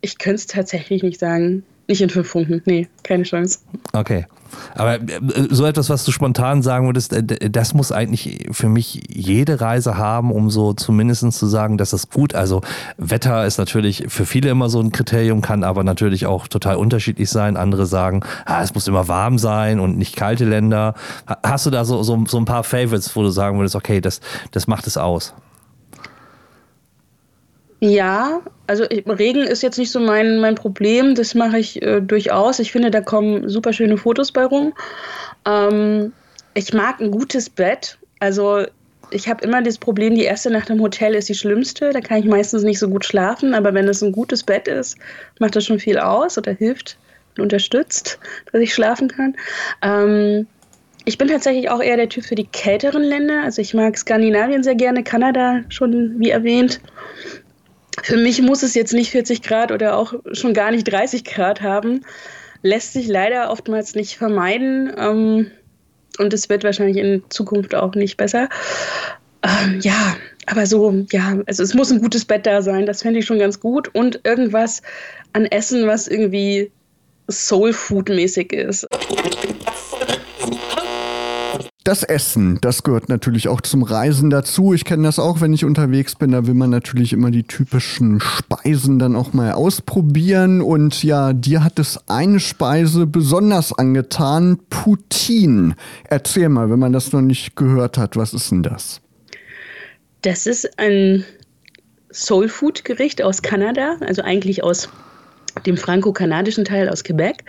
[0.00, 1.64] ich könnte es tatsächlich nicht sagen.
[1.88, 2.60] Nicht in fünf Punkten.
[2.66, 3.60] Nee, keine Chance.
[3.94, 4.26] Okay.
[4.74, 9.02] Aber äh, so etwas, was du spontan sagen würdest, äh, das muss eigentlich für mich
[9.08, 12.34] jede Reise haben, um so zumindest zu sagen, das ist gut.
[12.34, 12.60] Also
[12.98, 17.30] Wetter ist natürlich für viele immer so ein Kriterium, kann aber natürlich auch total unterschiedlich
[17.30, 17.56] sein.
[17.56, 20.94] Andere sagen, ah, es muss immer warm sein und nicht kalte Länder.
[21.42, 24.20] Hast du da so, so, so ein paar Favorites, wo du sagen würdest, okay, das,
[24.52, 25.34] das macht es aus?
[27.80, 32.58] Ja, also Regen ist jetzt nicht so mein, mein Problem, das mache ich äh, durchaus.
[32.58, 34.74] Ich finde, da kommen super schöne Fotos bei rum.
[35.46, 36.12] Ähm,
[36.54, 37.98] ich mag ein gutes Bett.
[38.18, 38.64] Also
[39.10, 41.90] ich habe immer das Problem, die erste Nacht im Hotel ist die schlimmste.
[41.90, 43.54] Da kann ich meistens nicht so gut schlafen.
[43.54, 44.98] Aber wenn es ein gutes Bett ist,
[45.38, 46.98] macht das schon viel aus oder hilft
[47.36, 48.18] und unterstützt,
[48.52, 49.36] dass ich schlafen kann.
[49.82, 50.48] Ähm,
[51.04, 53.44] ich bin tatsächlich auch eher der Typ für die kälteren Länder.
[53.44, 56.80] Also ich mag Skandinavien sehr gerne, Kanada schon wie erwähnt.
[58.02, 61.62] Für mich muss es jetzt nicht 40 Grad oder auch schon gar nicht 30 Grad
[61.62, 62.04] haben.
[62.62, 64.92] Lässt sich leider oftmals nicht vermeiden.
[64.96, 65.50] Ähm,
[66.18, 68.48] und es wird wahrscheinlich in Zukunft auch nicht besser.
[69.42, 73.20] Ähm, ja, aber so, ja, also es muss ein gutes Bett da sein, das fände
[73.20, 73.94] ich schon ganz gut.
[73.94, 74.82] Und irgendwas
[75.32, 76.72] an Essen, was irgendwie
[77.30, 78.86] Soul Food mäßig ist.
[81.88, 84.74] Das Essen, das gehört natürlich auch zum Reisen dazu.
[84.74, 86.32] Ich kenne das auch, wenn ich unterwegs bin.
[86.32, 90.60] Da will man natürlich immer die typischen Speisen dann auch mal ausprobieren.
[90.60, 95.76] Und ja, dir hat es eine Speise besonders angetan, Poutine.
[96.04, 99.00] Erzähl mal, wenn man das noch nicht gehört hat, was ist denn das?
[100.20, 101.24] Das ist ein
[102.12, 104.90] Soul Food Gericht aus Kanada, also eigentlich aus
[105.66, 107.44] dem franco-kanadischen Teil aus Quebec.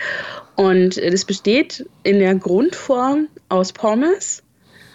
[0.56, 4.44] Und das besteht in der Grundform aus Pommes,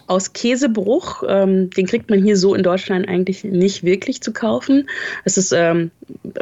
[0.07, 1.23] aus Käsebruch.
[1.27, 4.89] Ähm, den kriegt man hier so in Deutschland eigentlich nicht wirklich zu kaufen.
[5.25, 5.91] Es ist ähm,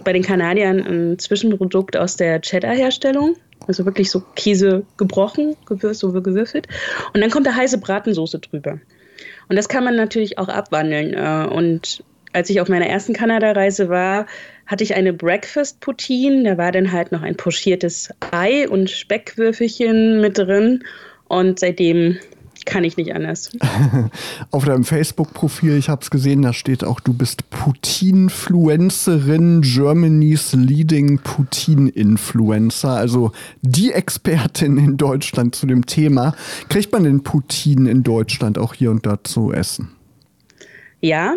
[0.05, 3.37] bei den Kanadiern ein Zwischenprodukt aus der Cheddar-Herstellung.
[3.69, 6.67] Also wirklich so Käse gebrochen, gewürzt, so gewürfelt.
[7.15, 8.81] Und dann kommt da heiße Bratensoße drüber.
[9.49, 11.15] Und das kann man natürlich auch abwandeln.
[11.15, 14.27] Äh, und als ich auf meiner ersten Kanada-Reise war,
[14.73, 16.45] hatte ich eine Breakfast Poutine.
[16.45, 20.83] Da war dann halt noch ein pochiertes Ei und Speckwürfelchen mit drin.
[21.29, 22.17] Und seitdem
[22.65, 23.51] kann ich nicht anders.
[24.51, 31.19] Auf deinem Facebook-Profil, ich habe es gesehen, da steht auch, du bist Putin-Fluencerin, Germany's Leading
[31.19, 36.35] Putin-Influencer, also die Expertin in Deutschland zu dem Thema.
[36.71, 39.91] Kriegt man den Putin in Deutschland auch hier und da zu essen?
[41.01, 41.37] Ja,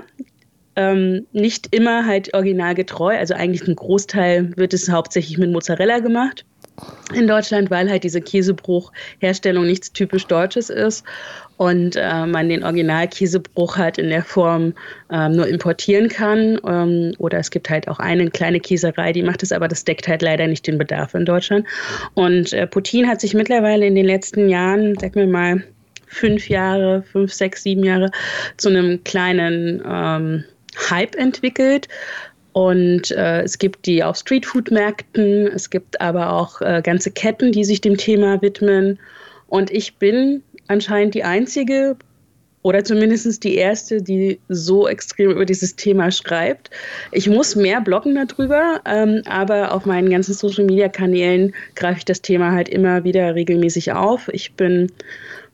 [0.76, 3.18] ähm, nicht immer halt originalgetreu.
[3.18, 6.46] Also eigentlich ein Großteil wird es hauptsächlich mit Mozzarella gemacht
[7.14, 11.06] in Deutschland, weil halt diese Käsebruchherstellung nichts typisch Deutsches ist
[11.58, 14.74] und äh, man den Originalkäsebruch halt in der Form
[15.10, 16.60] ähm, nur importieren kann.
[16.68, 20.08] Ähm, oder es gibt halt auch eine kleine Käserei, die macht es, aber das deckt
[20.08, 21.66] halt leider nicht den Bedarf in Deutschland.
[22.14, 25.64] Und äh, Putin hat sich mittlerweile in den letzten Jahren, sag mir mal,
[26.08, 28.12] fünf Jahre, fünf, sechs, sieben Jahre
[28.58, 30.44] zu einem kleinen ähm,
[30.90, 31.88] Hype entwickelt.
[32.54, 37.66] Und äh, es gibt die auf Streetfood-Märkten, es gibt aber auch äh, ganze Ketten, die
[37.66, 38.98] sich dem Thema widmen.
[39.48, 41.98] Und ich bin anscheinend die einzige
[42.66, 46.72] oder zumindest die erste, die so extrem über dieses Thema schreibt.
[47.12, 52.54] Ich muss mehr bloggen darüber, ähm, aber auf meinen ganzen Social-Media-Kanälen greife ich das Thema
[52.54, 54.30] halt immer wieder regelmäßig auf.
[54.30, 54.92] Ich bin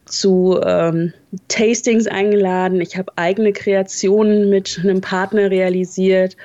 [0.06, 1.14] zu ähm,
[1.48, 2.82] Tastings eingeladen.
[2.82, 6.36] Ich habe eigene Kreationen mit einem Partner realisiert.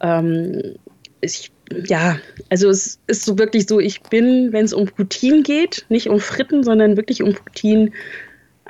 [0.00, 0.76] Ähm,
[1.20, 1.52] ich,
[1.86, 2.18] ja,
[2.50, 6.20] also es ist so wirklich so, ich bin, wenn es um Poutine geht, nicht um
[6.20, 7.90] Fritten, sondern wirklich um Poutine,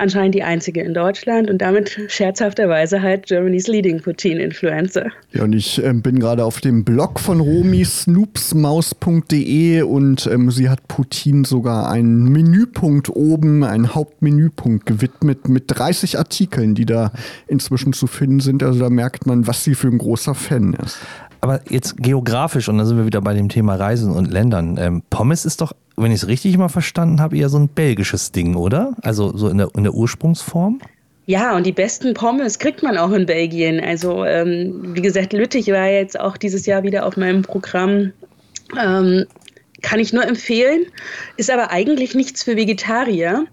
[0.03, 5.07] anscheinend die einzige in Deutschland und damit scherzhafterweise halt Germany's Leading Poutine-Influencer.
[5.31, 10.69] Ja, und ich äh, bin gerade auf dem Blog von Romy, snoopsmaus.de und ähm, sie
[10.69, 17.11] hat Poutine sogar einen Menüpunkt oben, einen Hauptmenüpunkt gewidmet mit 30 Artikeln, die da
[17.47, 18.61] inzwischen zu finden sind.
[18.61, 20.99] Also da merkt man, was sie für ein großer Fan ist.
[21.43, 24.77] Aber jetzt geografisch, und da sind wir wieder bei dem Thema Reisen und Ländern.
[24.79, 28.31] Ähm, Pommes ist doch wenn ich es richtig mal verstanden habe, eher so ein belgisches
[28.31, 28.93] Ding, oder?
[29.01, 30.81] Also so in der, in der Ursprungsform?
[31.25, 33.79] Ja, und die besten Pommes kriegt man auch in Belgien.
[33.79, 38.11] Also, ähm, wie gesagt, Lüttich war jetzt auch dieses Jahr wieder auf meinem Programm.
[38.77, 39.25] Ähm,
[39.81, 40.85] kann ich nur empfehlen,
[41.37, 43.45] ist aber eigentlich nichts für Vegetarier.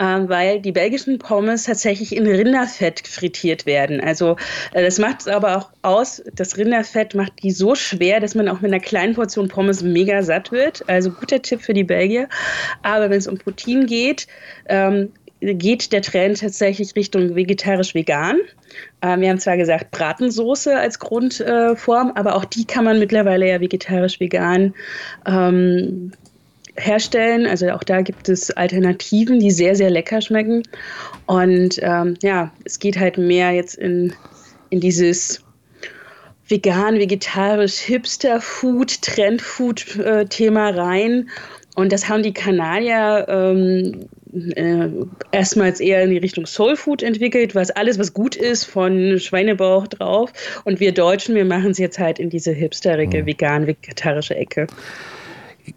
[0.00, 4.00] Ähm, weil die belgischen Pommes tatsächlich in Rinderfett frittiert werden.
[4.00, 4.36] Also
[4.72, 8.48] äh, das macht es aber auch aus, das Rinderfett macht die so schwer, dass man
[8.48, 10.82] auch mit einer kleinen Portion Pommes mega satt wird.
[10.88, 12.30] Also guter Tipp für die Belgier.
[12.82, 14.26] Aber wenn es um Protein geht,
[14.70, 15.10] ähm,
[15.40, 18.38] geht der Trend tatsächlich Richtung vegetarisch-vegan.
[19.02, 23.60] Ähm, wir haben zwar gesagt Bratensoße als Grundform, aber auch die kann man mittlerweile ja
[23.60, 24.74] vegetarisch-vegan
[25.26, 26.12] ähm,
[26.76, 27.46] herstellen.
[27.46, 30.62] Also auch da gibt es Alternativen, die sehr, sehr lecker schmecken.
[31.26, 34.12] Und ähm, ja, es geht halt mehr jetzt in,
[34.70, 35.42] in dieses
[36.48, 41.30] vegan, vegetarisch, Hipster-Food, Trend-Food-Thema rein.
[41.76, 44.88] Und das haben die Kanadier ähm, äh,
[45.32, 49.86] erstmals eher in die Richtung Soul Food entwickelt, was alles, was gut ist, von Schweinebauch
[49.86, 50.32] drauf.
[50.64, 53.26] Und wir Deutschen, wir machen es jetzt halt in diese hipsterige, mhm.
[53.26, 54.66] vegan-vegetarische Ecke.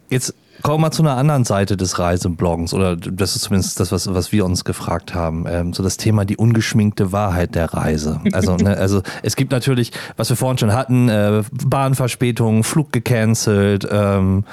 [0.09, 3.91] Jetzt Kommen wir mal zu einer anderen Seite des Reisebloggens, oder das ist zumindest das,
[3.91, 5.45] was, was wir uns gefragt haben.
[5.45, 8.21] Ähm, so das Thema die ungeschminkte Wahrheit der Reise.
[8.31, 13.85] Also, ne, also es gibt natürlich, was wir vorhin schon hatten, äh, Bahnverspätungen, Flug gecancelt,
[13.91, 14.45] ähm,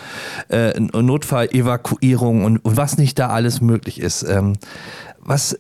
[0.48, 4.24] äh, Notfallevakuierung und, und was nicht da alles möglich ist.
[4.24, 4.54] Ähm,
[5.20, 5.56] was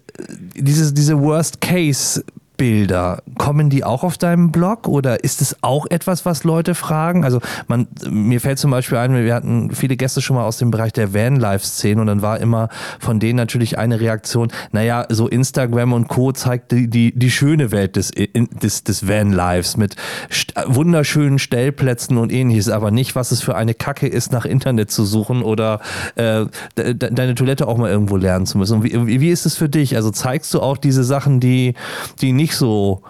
[0.56, 2.24] diese, diese Worst Case
[2.60, 7.24] Bilder, kommen die auch auf deinem Blog oder ist es auch etwas, was Leute fragen?
[7.24, 10.70] Also man, mir fällt zum Beispiel ein, wir hatten viele Gäste schon mal aus dem
[10.70, 12.68] Bereich der Vanlife-Szene und dann war immer
[12.98, 16.32] von denen natürlich eine Reaktion, naja, so Instagram und Co.
[16.32, 19.96] zeigt die, die, die schöne Welt des, des, des Vanlives mit
[20.66, 25.06] wunderschönen Stellplätzen und ähnliches, aber nicht, was es für eine Kacke ist, nach Internet zu
[25.06, 25.80] suchen oder
[26.16, 26.44] äh,
[26.76, 28.82] de, deine Toilette auch mal irgendwo lernen zu müssen.
[28.82, 29.96] Wie, wie ist es für dich?
[29.96, 31.72] Also zeigst du auch diese Sachen, die,
[32.20, 33.02] die nicht so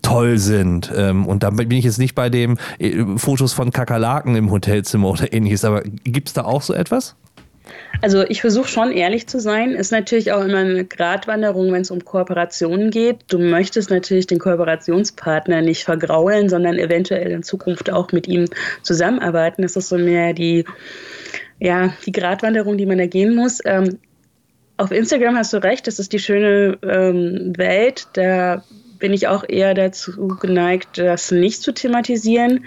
[0.00, 0.90] toll sind.
[0.96, 5.10] Ähm, und da bin ich jetzt nicht bei dem äh, Fotos von Kakerlaken im Hotelzimmer
[5.10, 7.16] oder ähnliches, aber gibt es da auch so etwas?
[8.00, 9.72] Also ich versuche schon ehrlich zu sein.
[9.72, 13.18] Ist natürlich auch immer eine Gratwanderung, wenn es um Kooperationen geht.
[13.28, 18.46] Du möchtest natürlich den Kooperationspartner nicht vergraulen, sondern eventuell in Zukunft auch mit ihm
[18.82, 19.62] zusammenarbeiten.
[19.62, 20.64] Das ist so mehr die,
[21.60, 23.60] ja, die Gratwanderung, die man da gehen muss.
[23.64, 23.98] Ähm,
[24.78, 28.08] auf Instagram hast du recht, das ist die schöne ähm, Welt.
[28.14, 28.64] Da
[29.02, 32.66] bin ich auch eher dazu geneigt, das nicht zu thematisieren.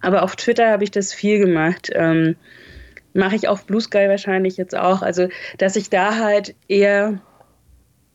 [0.00, 1.90] Aber auf Twitter habe ich das viel gemacht.
[1.94, 2.34] Ähm,
[3.14, 5.00] Mache ich auf Blue Sky wahrscheinlich jetzt auch.
[5.00, 7.20] Also, dass ich da halt eher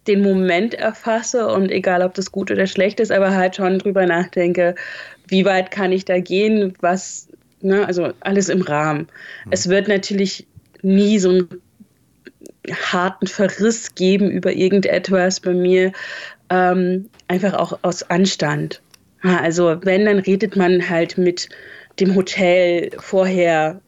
[0.06, 4.06] den Moment erfasse und egal, ob das gut oder schlecht ist, aber halt schon drüber
[4.06, 4.76] nachdenke,
[5.30, 7.30] wie weit kann ich da gehen, was,
[7.62, 9.08] ne, also alles im Rahmen.
[9.46, 9.52] Mhm.
[9.52, 10.46] Es wird natürlich
[10.82, 11.48] nie so einen
[12.92, 15.94] harten Verriss geben über irgendetwas bei mir,
[16.52, 18.82] ähm, einfach auch aus Anstand.
[19.24, 21.50] Also wenn, dann redet man halt mit
[22.00, 23.80] dem Hotel vorher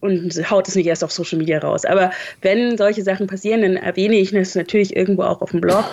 [0.00, 1.84] und haut es nicht erst auf Social Media raus.
[1.84, 2.10] Aber
[2.42, 5.84] wenn solche Sachen passieren, dann erwähne ich das natürlich irgendwo auch auf dem Blog,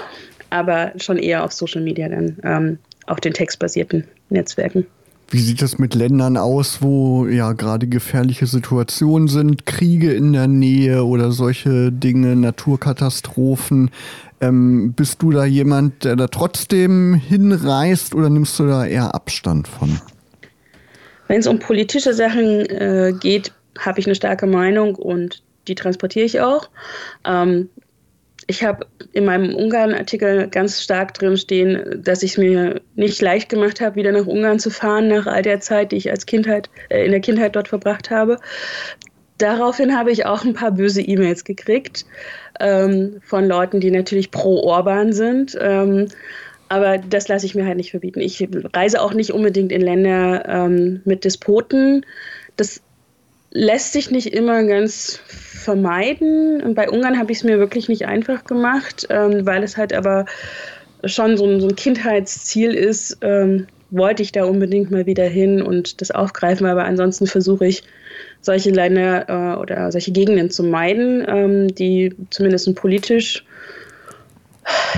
[0.49, 2.77] aber schon eher auf Social Media dann, ähm,
[3.07, 4.85] auf den textbasierten Netzwerken.
[5.29, 10.47] Wie sieht das mit Ländern aus, wo ja gerade gefährliche Situationen sind, Kriege in der
[10.47, 13.89] Nähe oder solche Dinge, Naturkatastrophen?
[14.43, 19.69] Ähm, bist du da jemand, der da trotzdem hinreist oder nimmst du da eher Abstand
[19.69, 20.01] von?
[21.29, 26.25] Wenn es um politische Sachen äh, geht, habe ich eine starke Meinung und die transportiere
[26.25, 26.69] ich auch.
[27.25, 27.69] Ähm,
[28.47, 33.47] ich habe in meinem Ungarn-Artikel ganz stark drin stehen, dass ich es mir nicht leicht
[33.47, 36.69] gemacht habe, wieder nach Ungarn zu fahren, nach all der Zeit, die ich als Kindheit,
[36.89, 38.39] äh, in der Kindheit dort verbracht habe.
[39.43, 42.05] Daraufhin habe ich auch ein paar böse E-Mails gekriegt
[42.61, 45.57] ähm, von Leuten, die natürlich pro Orban sind.
[45.59, 46.07] Ähm,
[46.69, 48.21] aber das lasse ich mir halt nicht verbieten.
[48.21, 52.05] Ich reise auch nicht unbedingt in Länder ähm, mit Despoten.
[52.55, 52.79] Das
[53.51, 56.63] lässt sich nicht immer ganz vermeiden.
[56.63, 59.91] Und bei Ungarn habe ich es mir wirklich nicht einfach gemacht, ähm, weil es halt
[59.91, 60.25] aber
[61.03, 65.61] schon so ein, so ein Kindheitsziel ist, ähm, wollte ich da unbedingt mal wieder hin
[65.61, 66.65] und das aufgreifen.
[66.65, 67.83] Aber ansonsten versuche ich,
[68.41, 73.45] solche Länder äh, oder solche Gegenden zu meiden, ähm, die zumindest politisch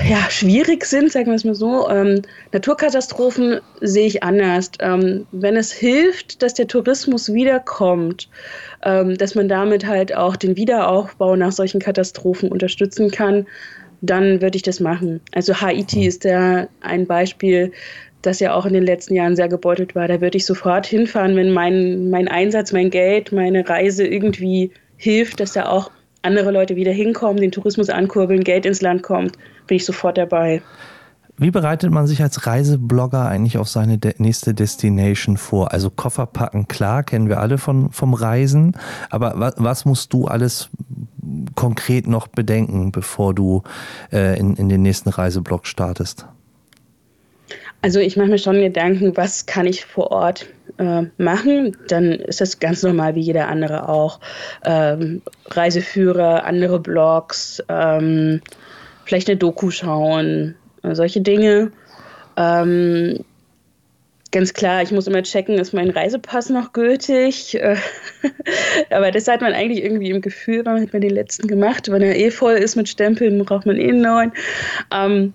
[0.08, 1.88] ja, schwierig sind, sagen wir es mal so.
[1.90, 4.70] Ähm, Naturkatastrophen sehe ich anders.
[4.80, 8.28] Ähm, wenn es hilft, dass der Tourismus wiederkommt,
[8.84, 13.46] ähm, dass man damit halt auch den Wiederaufbau nach solchen Katastrophen unterstützen kann,
[14.02, 15.20] dann würde ich das machen.
[15.32, 17.72] Also Haiti ist da ein Beispiel,
[18.26, 20.08] das ja auch in den letzten Jahren sehr gebeutelt war.
[20.08, 25.40] Da würde ich sofort hinfahren, wenn mein, mein Einsatz, mein Geld, meine Reise irgendwie hilft,
[25.40, 25.90] dass da auch
[26.22, 29.36] andere Leute wieder hinkommen, den Tourismus ankurbeln, Geld ins Land kommt,
[29.66, 30.60] bin ich sofort dabei.
[31.38, 35.72] Wie bereitet man sich als Reiseblogger eigentlich auf seine nächste Destination vor?
[35.72, 38.72] Also Koffer packen, klar, kennen wir alle von, vom Reisen.
[39.10, 40.70] Aber was, was musst du alles
[41.54, 43.62] konkret noch bedenken, bevor du
[44.12, 46.26] äh, in, in den nächsten Reiseblog startest?
[47.86, 52.40] Also ich mache mir schon Gedanken, was kann ich vor Ort äh, machen, dann ist
[52.40, 54.18] das ganz normal wie jeder andere auch.
[54.64, 58.40] Ähm, Reiseführer, andere Blogs, ähm,
[59.04, 61.70] vielleicht eine Doku schauen, äh, solche Dinge.
[62.36, 63.24] Ähm,
[64.32, 67.56] ganz klar, ich muss immer checken, ist mein Reisepass noch gültig?
[68.90, 71.88] Aber das hat man eigentlich irgendwie im Gefühl, man hat man den letzten gemacht.
[71.88, 74.32] Wenn er eh voll ist mit Stempeln, braucht man eh einen neuen.
[74.92, 75.34] Ähm,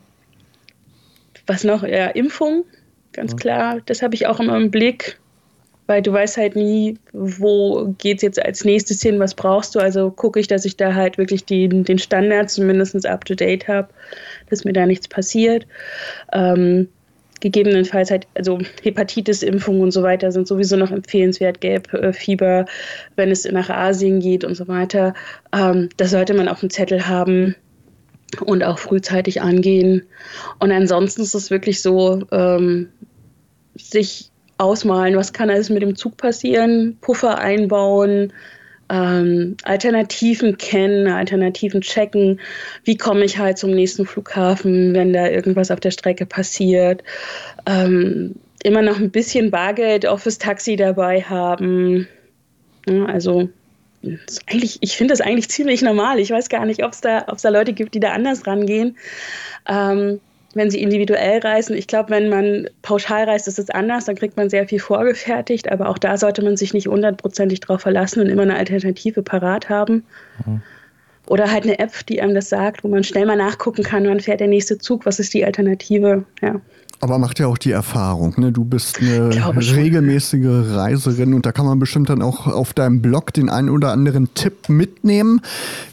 [1.48, 1.84] was noch?
[1.84, 2.66] Ja, Impfung,
[3.14, 3.80] ganz klar.
[3.86, 5.20] Das habe ich auch immer im Blick
[5.92, 9.80] weil du weißt halt nie, wo geht es jetzt als nächstes hin, was brauchst du.
[9.80, 13.68] Also gucke ich, dass ich da halt wirklich die, den Standard zumindest up to date
[13.68, 13.90] habe,
[14.50, 15.68] dass mir da nichts passiert.
[16.32, 16.88] Ähm,
[17.42, 22.66] gegebenenfalls halt, also Hepatitis-Impfungen und so weiter sind sowieso noch empfehlenswert, Gelbfieber,
[23.18, 25.14] wenn es nach Asien geht und so weiter.
[25.54, 27.56] Ähm, das sollte man auf dem Zettel haben
[28.40, 30.04] und auch frühzeitig angehen.
[30.60, 32.90] Und ansonsten ist es wirklich so, ähm,
[33.76, 38.32] sich ausmalen, was kann alles mit dem Zug passieren, Puffer einbauen,
[38.90, 42.40] ähm, Alternativen kennen, Alternativen checken.
[42.84, 47.04] Wie komme ich halt zum nächsten Flughafen, wenn da irgendwas auf der Strecke passiert?
[47.66, 52.08] Ähm, immer noch ein bisschen Bargeld auch fürs Taxi dabei haben.
[52.88, 53.50] Ja, also
[54.48, 56.20] eigentlich, ich finde das eigentlich ziemlich normal.
[56.20, 58.98] Ich weiß gar nicht, ob es da, da Leute gibt, die da anders rangehen.
[59.68, 60.20] Ähm,
[60.54, 61.76] wenn sie individuell reisen.
[61.78, 64.06] Ich glaube, wenn man pauschal reist, ist es anders.
[64.06, 65.72] Dann kriegt man sehr viel vorgefertigt.
[65.72, 69.70] Aber auch da sollte man sich nicht hundertprozentig drauf verlassen und immer eine Alternative parat
[69.70, 70.04] haben.
[70.46, 70.62] Mhm.
[71.28, 74.20] Oder halt eine App, die einem das sagt, wo man schnell mal nachgucken kann, wann
[74.20, 76.26] fährt der nächste Zug, was ist die Alternative.
[76.42, 76.60] Ja.
[77.04, 78.36] Aber macht ja auch die Erfahrung.
[78.38, 78.52] Ne?
[78.52, 79.32] Du bist eine
[79.76, 83.92] regelmäßige Reiserin und da kann man bestimmt dann auch auf deinem Blog den einen oder
[83.92, 85.42] anderen Tipp mitnehmen.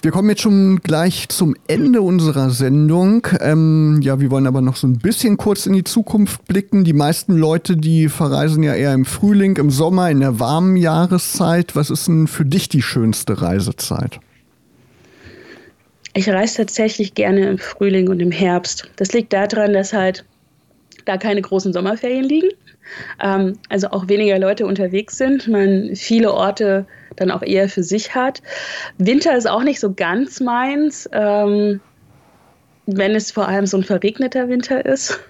[0.02, 3.26] Wir kommen jetzt schon gleich zum Ende unserer Sendung.
[3.40, 6.84] Ähm, ja, wir wollen aber noch so ein bisschen kurz in die Zukunft blicken.
[6.84, 11.74] Die meisten Leute, die verreisen ja eher im Frühling, im Sommer, in der warmen Jahreszeit.
[11.74, 14.20] Was ist denn für dich die schönste Reisezeit?
[16.12, 18.90] Ich reise tatsächlich gerne im Frühling und im Herbst.
[18.96, 20.24] Das liegt daran, dass halt
[21.08, 22.48] da keine großen Sommerferien liegen.
[23.22, 26.86] Ähm, also auch weniger Leute unterwegs sind, man viele Orte
[27.16, 28.42] dann auch eher für sich hat.
[28.98, 31.80] Winter ist auch nicht so ganz meins, ähm,
[32.86, 35.20] wenn es vor allem so ein verregneter Winter ist.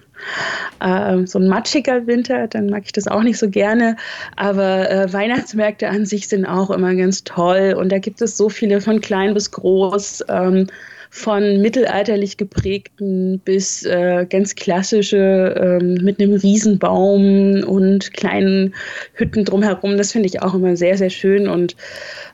[0.80, 3.96] Ähm, so ein matschiger Winter, dann mag ich das auch nicht so gerne.
[4.36, 8.48] Aber äh, Weihnachtsmärkte an sich sind auch immer ganz toll und da gibt es so
[8.48, 10.24] viele von klein bis groß.
[10.28, 10.66] Ähm,
[11.11, 18.74] von mittelalterlich geprägten bis äh, ganz klassische ähm, mit einem Riesenbaum und kleinen
[19.14, 19.96] Hütten drumherum.
[19.96, 21.76] Das finde ich auch immer sehr, sehr schön und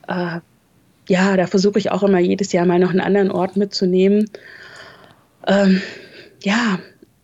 [0.07, 0.39] äh,
[1.07, 4.29] ja, da versuche ich auch immer jedes Jahr mal noch einen anderen Ort mitzunehmen.
[5.47, 5.81] Ähm,
[6.41, 6.79] ja,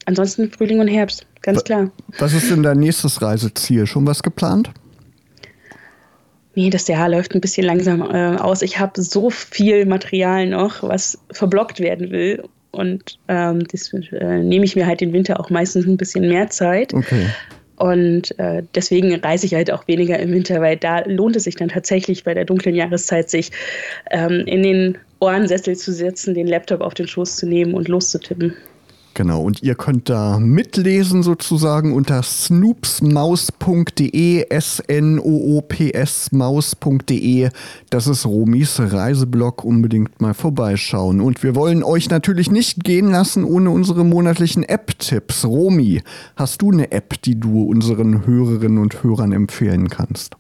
[0.06, 1.92] ansonsten Frühling und Herbst, ganz klar.
[2.20, 3.88] Was ist denn dein nächstes Reiseziel?
[3.88, 4.72] Schon was geplant?
[6.56, 8.62] Nee, das Jahr läuft ein bisschen langsam äh, aus.
[8.62, 12.44] Ich habe so viel Material noch, was verblockt werden will.
[12.72, 16.50] Und ähm, das äh, nehme ich mir halt den Winter auch meistens ein bisschen mehr
[16.50, 16.94] Zeit.
[16.94, 17.28] Okay.
[17.82, 21.56] Und äh, deswegen reise ich halt auch weniger im Winter, weil da lohnt es sich
[21.56, 23.52] dann tatsächlich bei der dunklen Jahreszeit, sich
[24.12, 28.54] ähm, in den Ohrensessel zu setzen, den Laptop auf den Schoß zu nehmen und loszutippen.
[29.14, 37.50] Genau, und ihr könnt da mitlesen sozusagen unter snoopsmaus.de, S-N-O-O-P-S maus.de.
[37.90, 41.20] Das ist Romis Reiseblog, unbedingt mal vorbeischauen.
[41.20, 45.44] Und wir wollen euch natürlich nicht gehen lassen ohne unsere monatlichen App-Tipps.
[45.44, 46.02] Romi,
[46.38, 50.38] hast du eine App, die du unseren Hörerinnen und Hörern empfehlen kannst?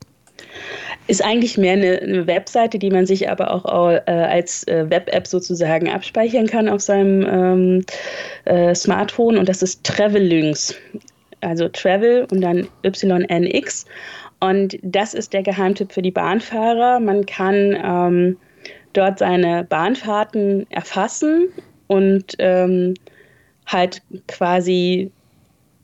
[1.07, 5.27] Ist eigentlich mehr eine, eine Webseite, die man sich aber auch äh, als äh, Web-App
[5.27, 7.85] sozusagen abspeichern kann auf seinem ähm,
[8.45, 10.75] äh, Smartphone und das ist Travelynx.
[11.41, 13.85] Also Travel und dann YNX.
[14.39, 16.99] Und das ist der Geheimtipp für die Bahnfahrer.
[16.99, 18.37] Man kann ähm,
[18.93, 21.49] dort seine Bahnfahrten erfassen
[21.87, 22.93] und ähm,
[23.65, 25.11] halt quasi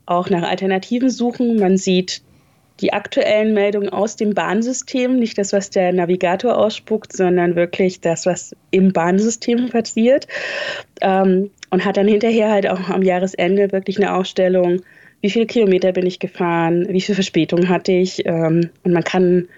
[0.06, 1.58] auch nach Alternativen suchen.
[1.58, 2.22] Man sieht
[2.80, 8.26] die aktuellen Meldungen aus dem Bahnsystem, nicht das, was der Navigator ausspuckt, sondern wirklich das,
[8.26, 10.28] was im Bahnsystem passiert.
[11.00, 14.80] Ähm, und hat dann hinterher halt auch am Jahresende wirklich eine Ausstellung,
[15.20, 18.24] wie viele Kilometer bin ich gefahren, wie viel Verspätung hatte ich.
[18.26, 19.48] Ähm, und man kann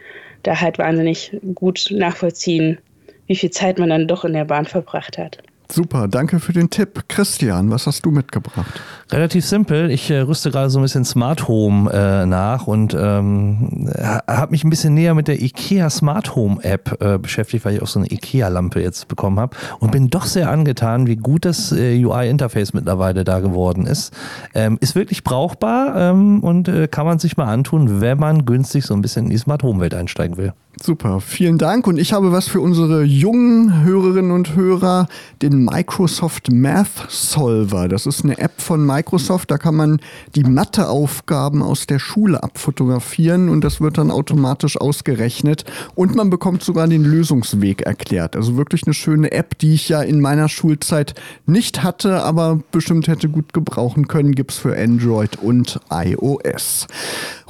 [0.43, 2.79] da halt wahnsinnig gut nachvollziehen,
[3.27, 5.39] wie viel Zeit man dann doch in der Bahn verbracht hat.
[5.73, 7.05] Super, danke für den Tipp.
[7.09, 8.81] Christian, was hast du mitgebracht?
[9.11, 9.91] Relativ simpel.
[9.91, 13.89] Ich äh, rüste gerade so ein bisschen Smart Home äh, nach und ähm,
[14.27, 17.83] habe mich ein bisschen näher mit der IKEA Smart Home App äh, beschäftigt, weil ich
[17.83, 21.71] auch so eine IKEA-Lampe jetzt bekommen habe und bin doch sehr angetan, wie gut das
[21.71, 24.13] äh, UI-Interface mittlerweile da geworden ist.
[24.55, 28.85] Ähm, ist wirklich brauchbar ähm, und äh, kann man sich mal antun, wenn man günstig
[28.85, 30.53] so ein bisschen in die Smart Home Welt einsteigen will.
[30.83, 31.87] Super, vielen Dank.
[31.87, 35.09] Und ich habe was für unsere jungen Hörerinnen und Hörer,
[35.43, 37.87] den Microsoft Math Solver.
[37.87, 40.01] Das ist eine App von Microsoft, da kann man
[40.35, 45.67] die Matheaufgaben aus der Schule abfotografieren und das wird dann automatisch ausgerechnet.
[45.97, 48.35] Und man bekommt sogar den Lösungsweg erklärt.
[48.35, 51.15] Also wirklich eine schöne App, die ich ja in meiner Schulzeit
[51.45, 54.35] nicht hatte, aber bestimmt hätte gut gebrauchen können.
[54.35, 56.87] Gibt es für Android und iOS.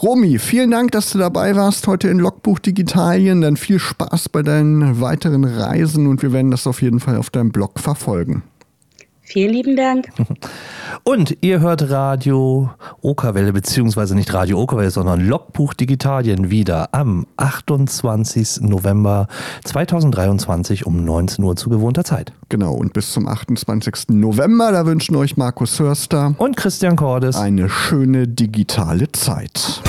[0.03, 3.43] Romy, vielen Dank, dass du dabei warst heute in Logbuch Digitalien.
[3.43, 7.29] Dann viel Spaß bei deinen weiteren Reisen und wir werden das auf jeden Fall auf
[7.29, 8.43] deinem Blog verfolgen.
[9.31, 10.09] Vielen lieben Dank.
[11.05, 12.71] Und ihr hört Radio
[13.01, 18.63] Okerwelle, beziehungsweise nicht Radio Okerwelle, sondern Logbuch Digitalien wieder am 28.
[18.63, 19.29] November
[19.65, 22.33] 2023 um 19 Uhr zu gewohnter Zeit.
[22.49, 24.09] Genau, und bis zum 28.
[24.09, 29.81] November, da wünschen euch Markus Hörster und Christian Cordes eine schöne digitale Zeit.